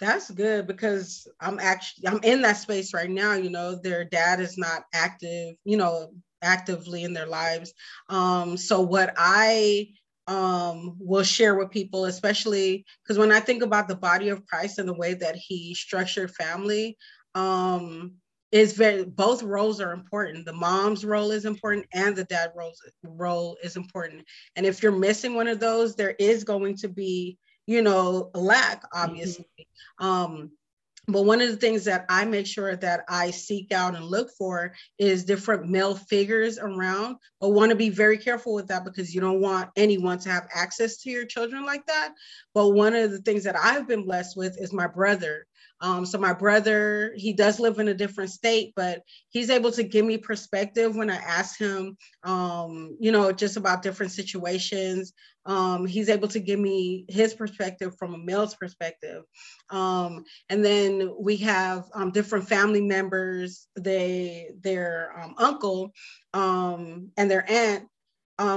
that's 0.00 0.30
good 0.30 0.66
because 0.66 1.26
I'm 1.40 1.58
actually 1.58 2.08
I'm 2.08 2.20
in 2.22 2.42
that 2.42 2.56
space 2.56 2.94
right 2.94 3.10
now. 3.10 3.34
You 3.34 3.50
know, 3.50 3.74
their 3.74 4.04
dad 4.04 4.40
is 4.40 4.56
not 4.56 4.84
active, 4.94 5.56
you 5.64 5.76
know, 5.76 6.10
actively 6.42 7.04
in 7.04 7.12
their 7.12 7.26
lives. 7.26 7.72
Um, 8.08 8.56
so 8.56 8.80
what 8.80 9.14
I 9.16 9.88
um, 10.28 10.96
will 11.00 11.24
share 11.24 11.54
with 11.54 11.70
people, 11.70 12.04
especially 12.04 12.84
because 13.02 13.18
when 13.18 13.32
I 13.32 13.40
think 13.40 13.62
about 13.62 13.88
the 13.88 13.96
body 13.96 14.28
of 14.28 14.46
Christ 14.46 14.78
and 14.78 14.88
the 14.88 14.94
way 14.94 15.14
that 15.14 15.36
he 15.36 15.74
structured 15.74 16.30
family, 16.32 16.96
um, 17.34 18.12
is 18.50 18.72
very 18.72 19.04
both 19.04 19.42
roles 19.42 19.80
are 19.80 19.92
important. 19.92 20.46
The 20.46 20.52
mom's 20.52 21.04
role 21.04 21.30
is 21.30 21.44
important 21.44 21.86
and 21.92 22.16
the 22.16 22.24
dad 22.24 22.52
role 22.56 22.72
role 23.04 23.56
is 23.62 23.76
important. 23.76 24.24
And 24.56 24.64
if 24.64 24.82
you're 24.82 24.92
missing 24.92 25.34
one 25.34 25.48
of 25.48 25.60
those, 25.60 25.96
there 25.96 26.14
is 26.18 26.44
going 26.44 26.76
to 26.78 26.88
be 26.88 27.36
you 27.68 27.82
know, 27.82 28.30
lack, 28.34 28.82
mm-hmm. 28.82 29.10
obviously. 29.10 29.44
Mm-hmm. 30.00 30.06
Um, 30.06 30.50
but 31.06 31.22
one 31.22 31.40
of 31.40 31.48
the 31.50 31.56
things 31.56 31.84
that 31.84 32.04
I 32.08 32.24
make 32.24 32.46
sure 32.46 32.76
that 32.76 33.04
I 33.08 33.30
seek 33.30 33.72
out 33.72 33.94
and 33.94 34.04
look 34.04 34.30
for 34.36 34.74
is 34.98 35.24
different 35.24 35.68
male 35.68 35.94
figures 35.94 36.58
around, 36.58 37.16
but 37.40 37.50
want 37.50 37.70
to 37.70 37.76
be 37.76 37.88
very 37.88 38.18
careful 38.18 38.54
with 38.54 38.68
that 38.68 38.84
because 38.84 39.14
you 39.14 39.20
don't 39.20 39.40
want 39.40 39.70
anyone 39.76 40.18
to 40.18 40.28
have 40.28 40.48
access 40.54 40.98
to 40.98 41.10
your 41.10 41.24
children 41.24 41.64
like 41.64 41.86
that. 41.86 42.14
But 42.52 42.70
one 42.70 42.94
of 42.94 43.10
the 43.10 43.20
things 43.20 43.44
that 43.44 43.56
I've 43.56 43.88
been 43.88 44.04
blessed 44.04 44.36
with 44.36 44.60
is 44.60 44.72
my 44.72 44.86
brother. 44.86 45.46
Um, 45.80 46.04
so 46.04 46.18
my 46.18 46.32
brother, 46.32 47.12
he 47.16 47.32
does 47.32 47.60
live 47.60 47.78
in 47.78 47.88
a 47.88 47.94
different 47.94 48.30
state, 48.30 48.72
but 48.74 49.02
he's 49.30 49.50
able 49.50 49.70
to 49.72 49.82
give 49.82 50.04
me 50.04 50.18
perspective 50.18 50.96
when 50.96 51.10
I 51.10 51.16
ask 51.16 51.58
him, 51.58 51.96
um, 52.24 52.96
you 53.00 53.12
know, 53.12 53.30
just 53.32 53.56
about 53.56 53.82
different 53.82 54.12
situations. 54.12 55.12
Um, 55.46 55.86
he's 55.86 56.08
able 56.08 56.28
to 56.28 56.40
give 56.40 56.58
me 56.58 57.06
his 57.08 57.32
perspective 57.32 57.96
from 57.98 58.14
a 58.14 58.18
male's 58.18 58.54
perspective. 58.54 59.22
Um, 59.70 60.24
and 60.50 60.64
then 60.64 61.14
we 61.18 61.36
have 61.38 61.84
um, 61.94 62.10
different 62.10 62.48
family 62.48 62.82
members, 62.82 63.68
they, 63.78 64.50
their 64.60 65.18
um, 65.18 65.34
uncle 65.38 65.92
and 66.34 67.10
their 67.16 67.48
aunt. 67.48 67.88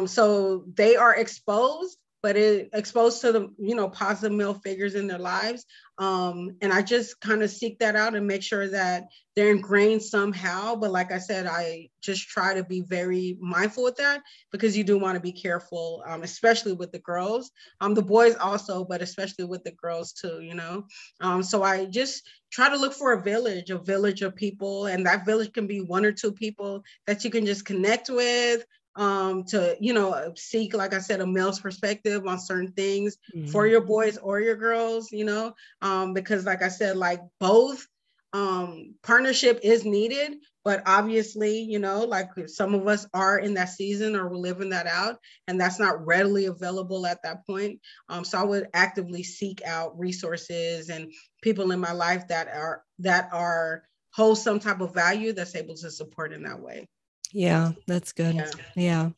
So 0.10 0.66
they 0.76 0.96
are 0.96 1.16
exposed 1.16 1.98
but 2.24 2.38
it 2.38 2.70
exposed 2.74 3.22
to 3.22 3.32
the 3.32 3.50
you 3.58 3.76
know 3.76 3.90
positive 3.90 4.38
male 4.38 4.54
figures 4.54 4.96
in 4.96 5.08
their 5.08 5.20
lives. 5.20 5.66
Um, 5.98 6.56
and 6.62 6.74
i 6.74 6.82
just 6.82 7.20
kind 7.20 7.44
of 7.44 7.52
seek 7.52 7.78
that 7.80 7.96
out 7.96 8.16
and 8.16 8.26
make 8.26 8.42
sure 8.42 8.68
that 8.68 9.04
they're 9.36 9.52
ingrained 9.52 10.02
somehow. 10.02 10.76
But 10.76 10.92
like 10.92 11.12
i 11.12 11.18
said 11.18 11.48
i 11.48 11.90
just 12.02 12.28
try 12.28 12.54
to 12.54 12.64
be 12.64 12.82
very 12.82 13.38
mindful 13.40 13.84
with 13.84 13.98
that 13.98 14.22
because 14.52 14.78
you 14.78 14.84
do 14.84 14.98
want 14.98 15.16
to 15.16 15.22
be 15.22 15.32
careful 15.32 16.04
um, 16.08 16.24
especially 16.24 16.74
with 16.74 16.92
the 16.92 17.00
girls. 17.00 17.52
Um, 17.82 17.94
the 17.94 18.02
boys 18.02 18.36
also 18.36 18.84
but 18.84 19.02
especially 19.02 19.46
with 19.46 19.64
the 19.64 19.72
girls 19.72 20.14
too 20.14 20.42
you 20.42 20.56
know? 20.56 20.86
Um, 21.20 21.44
so 21.44 21.64
i 21.64 21.86
just 21.86 22.24
try 22.52 22.70
to 22.70 22.78
look 22.78 22.94
for 22.94 23.14
a 23.14 23.22
village 23.22 23.70
a 23.70 23.78
village 23.78 24.22
of 24.22 24.36
people. 24.36 24.86
And 24.88 25.06
that 25.06 25.26
village 25.26 25.54
can 25.54 25.68
be 25.68 25.82
one 25.82 26.06
or 26.06 26.12
two 26.12 26.32
people 26.32 26.84
that 27.08 27.24
you 27.24 27.30
can 27.30 27.46
just 27.46 27.66
connect 27.66 28.10
with 28.10 28.66
um 28.96 29.44
to 29.46 29.78
you 29.80 29.94
know 29.94 30.34
seek 30.36 30.74
like 30.74 30.94
i 30.94 31.00
said 31.00 31.22
a 31.22 31.26
male's 31.26 31.60
perspective 31.60 32.28
on 32.28 32.40
certain 32.40 32.72
things 32.74 33.18
mm-hmm. 33.34 33.50
for 33.50 33.66
your 33.66 33.82
boys 33.82 34.18
or 34.18 34.42
your 34.42 34.56
girls 34.56 35.12
you 35.12 35.24
know 35.24 35.54
um 35.82 36.14
because 36.14 36.46
like 36.46 36.62
i 36.62 36.68
said 36.68 36.98
like 36.98 37.22
both 37.40 37.88
um 38.34 38.94
partnership 39.04 39.60
is 39.64 39.86
needed 39.86 40.38
but 40.64 40.84
obviously 40.86 41.60
you 41.60 41.80
know 41.80 42.04
like 42.04 42.28
some 42.48 42.74
of 42.74 42.88
us 42.88 43.06
are 43.14 43.40
in 43.40 43.54
that 43.54 43.70
season 43.70 44.16
or 44.16 44.30
we're 44.30 44.38
living 44.38 44.70
that 44.70 44.88
out 44.88 45.18
and 45.48 45.60
that's 45.60 45.80
not 45.80 46.06
readily 46.06 46.46
available 46.46 47.06
at 47.06 47.22
that 47.24 47.46
point 47.46 47.80
um 48.10 48.24
so 48.24 48.38
i 48.38 48.44
would 48.44 48.68
actively 48.74 49.24
seek 49.24 49.62
out 49.66 49.98
resources 50.00 50.90
and 50.90 51.12
people 51.42 51.72
in 51.72 51.80
my 51.80 51.92
life 51.92 52.28
that 52.28 52.48
are 52.48 52.84
that 53.00 53.30
are 53.34 53.84
hold 54.14 54.38
some 54.38 54.60
type 54.60 54.82
of 54.82 54.94
value 54.94 55.34
that's 55.34 55.56
able 55.56 55.76
to 55.76 55.90
support 55.90 56.34
in 56.34 56.44
that 56.44 56.60
way 56.60 56.88
yeah, 57.34 57.72
that's 57.88 58.12
good. 58.12 58.36
Yeah. 58.36 58.52
yeah. 58.76 59.10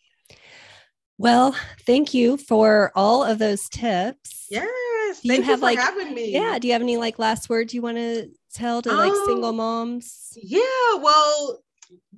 Well, 1.17 1.56
thank 1.86 2.13
you 2.13 2.38
for 2.38 2.91
all 2.95 3.23
of 3.23 3.39
those 3.39 3.69
tips. 3.69 4.47
Yes. 4.49 5.21
Do 5.21 5.34
you 5.34 5.41
have 5.43 5.62
like 5.62 5.80
having 5.80 6.13
me. 6.13 6.32
Yeah. 6.32 6.58
Do 6.60 6.67
you 6.67 6.73
have 6.73 6.82
any 6.82 6.97
like 6.97 7.19
last 7.19 7.49
words 7.49 7.73
you 7.73 7.82
want 7.82 7.97
to 7.97 8.30
tell 8.54 8.82
to 8.82 8.91
like 8.91 9.12
um, 9.12 9.23
single 9.26 9.54
moms? 9.54 10.38
Yeah. 10.41 10.95
Well, 10.99 11.60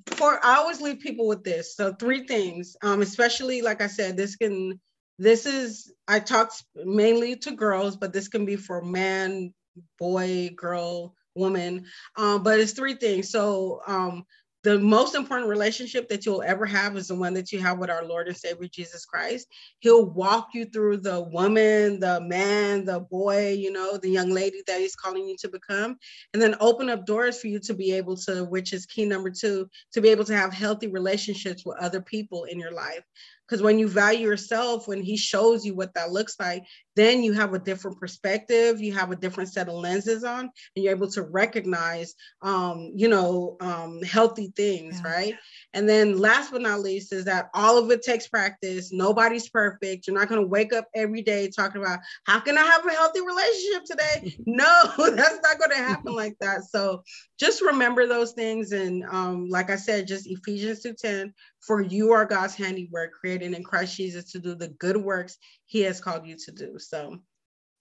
for 0.07 0.43
I 0.45 0.55
always 0.57 0.81
leave 0.81 0.99
people 0.99 1.27
with 1.27 1.43
this. 1.43 1.75
So 1.75 1.93
three 1.93 2.25
things. 2.25 2.75
Um, 2.81 3.01
especially 3.01 3.61
like 3.61 3.81
I 3.81 3.87
said, 3.87 4.15
this 4.17 4.35
can 4.37 4.79
this 5.19 5.45
is 5.45 5.93
I 6.07 6.19
talk 6.19 6.53
mainly 6.75 7.35
to 7.37 7.51
girls, 7.51 7.97
but 7.97 8.13
this 8.13 8.27
can 8.27 8.45
be 8.45 8.55
for 8.55 8.81
man, 8.81 9.53
boy, 9.99 10.51
girl, 10.55 11.15
woman. 11.35 11.85
Um, 12.15 12.43
but 12.43 12.59
it's 12.59 12.73
three 12.73 12.95
things. 12.95 13.29
So 13.29 13.81
um 13.87 14.25
the 14.65 14.79
most 14.79 15.13
important 15.13 15.47
relationship 15.47 16.09
that 16.09 16.25
you'll 16.25 16.41
ever 16.41 16.65
have 16.65 16.97
is 16.97 17.09
the 17.09 17.15
one 17.15 17.35
that 17.35 17.51
you 17.51 17.59
have 17.59 17.77
with 17.77 17.91
our 17.91 18.03
Lord 18.03 18.27
and 18.27 18.35
Savior 18.35 18.67
Jesus 18.67 19.05
Christ. 19.05 19.47
He'll 19.77 20.09
walk 20.09 20.49
you 20.55 20.65
through 20.65 20.97
the 20.97 21.21
woman, 21.21 21.99
the 21.99 22.19
man, 22.21 22.83
the 22.83 23.01
boy, 23.01 23.51
you 23.51 23.71
know, 23.71 23.95
the 23.97 24.09
young 24.09 24.31
lady 24.31 24.63
that 24.65 24.79
he's 24.79 24.95
calling 24.95 25.27
you 25.27 25.35
to 25.41 25.49
become, 25.49 25.97
and 26.33 26.41
then 26.41 26.55
open 26.59 26.89
up 26.89 27.05
doors 27.05 27.39
for 27.39 27.45
you 27.45 27.59
to 27.59 27.75
be 27.75 27.91
able 27.91 28.17
to, 28.17 28.45
which 28.45 28.73
is 28.73 28.87
key 28.87 29.05
number 29.05 29.29
two, 29.29 29.69
to 29.93 30.01
be 30.01 30.09
able 30.09 30.25
to 30.25 30.35
have 30.35 30.51
healthy 30.51 30.87
relationships 30.87 31.63
with 31.63 31.77
other 31.77 32.01
people 32.01 32.45
in 32.45 32.59
your 32.59 32.71
life. 32.71 33.03
Because 33.47 33.61
when 33.61 33.77
you 33.77 33.87
value 33.87 34.27
yourself, 34.27 34.87
when 34.87 35.01
he 35.01 35.17
shows 35.17 35.65
you 35.65 35.75
what 35.75 35.93
that 35.93 36.11
looks 36.11 36.35
like, 36.39 36.63
then 36.95 37.21
you 37.21 37.33
have 37.33 37.53
a 37.53 37.59
different 37.59 37.99
perspective, 37.99 38.79
you 38.79 38.93
have 38.93 39.11
a 39.11 39.15
different 39.15 39.51
set 39.51 39.67
of 39.67 39.75
lenses 39.75 40.23
on, 40.23 40.49
and 40.75 40.83
you're 40.83 40.95
able 40.95 41.11
to 41.11 41.23
recognize, 41.23 42.15
um, 42.41 42.91
you 42.95 43.09
know, 43.09 43.57
um, 43.59 44.01
healthy 44.01 44.53
things, 44.55 45.01
yeah. 45.03 45.11
right? 45.11 45.35
And 45.73 45.87
then 45.87 46.17
last 46.17 46.51
but 46.51 46.61
not 46.61 46.79
least 46.79 47.11
is 47.11 47.25
that 47.25 47.49
all 47.53 47.77
of 47.77 47.91
it 47.91 48.01
takes 48.01 48.27
practice. 48.27 48.93
Nobody's 48.93 49.49
perfect. 49.49 50.07
You're 50.07 50.17
not 50.17 50.29
going 50.29 50.41
to 50.41 50.47
wake 50.47 50.73
up 50.73 50.87
every 50.95 51.21
day 51.21 51.49
talking 51.49 51.81
about 51.81 51.99
how 52.23 52.39
can 52.39 52.57
I 52.57 52.63
have 52.63 52.85
a 52.85 52.91
healthy 52.91 53.21
relationship 53.21 53.83
today? 53.85 54.37
no, 54.45 54.83
that's 54.97 55.39
not 55.43 55.59
going 55.59 55.71
to 55.71 55.83
happen 55.83 56.13
like 56.13 56.35
that. 56.39 56.63
So 56.63 57.03
just 57.37 57.61
remember 57.61 58.07
those 58.07 58.31
things. 58.31 58.71
And 58.71 59.03
um, 59.11 59.49
like 59.49 59.69
I 59.69 59.75
said, 59.75 60.07
just 60.07 60.27
Ephesians 60.27 60.83
2:10, 60.83 61.33
for 61.65 61.81
you 61.81 62.11
are 62.11 62.25
God's 62.25 62.55
handiwork, 62.55 63.11
created 63.13 63.53
in 63.53 63.63
Christ 63.63 63.97
Jesus 63.97 64.31
to 64.31 64.39
do 64.39 64.55
the 64.55 64.69
good 64.69 64.97
works 64.97 65.37
He 65.65 65.81
has 65.81 65.99
called 65.99 66.25
you 66.25 66.37
to 66.45 66.51
do. 66.51 66.77
So 66.79 67.17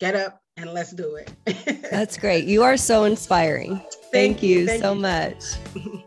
get 0.00 0.14
up 0.14 0.40
and 0.56 0.72
let's 0.72 0.92
do 0.92 1.16
it. 1.16 1.32
That's 1.90 2.16
great. 2.16 2.44
You 2.44 2.62
are 2.62 2.76
so 2.76 3.04
inspiring. 3.04 3.76
Thank, 3.76 4.12
Thank 4.12 4.42
you, 4.42 4.60
you 4.60 4.66
Thank 4.66 4.82
so 4.82 4.94
you. 4.94 5.00
much. 5.00 5.44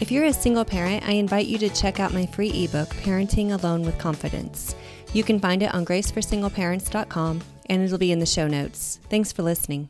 If 0.00 0.12
you're 0.12 0.26
a 0.26 0.32
single 0.32 0.64
parent, 0.64 1.06
I 1.08 1.12
invite 1.12 1.46
you 1.46 1.58
to 1.58 1.68
check 1.70 1.98
out 1.98 2.14
my 2.14 2.24
free 2.24 2.50
ebook, 2.50 2.88
Parenting 2.88 3.50
Alone 3.52 3.82
with 3.82 3.98
Confidence. 3.98 4.76
You 5.12 5.24
can 5.24 5.40
find 5.40 5.60
it 5.60 5.74
on 5.74 5.84
graceforsingleparents.com 5.84 7.40
and 7.66 7.82
it'll 7.82 7.98
be 7.98 8.12
in 8.12 8.20
the 8.20 8.26
show 8.26 8.46
notes. 8.46 9.00
Thanks 9.10 9.32
for 9.32 9.42
listening. 9.42 9.88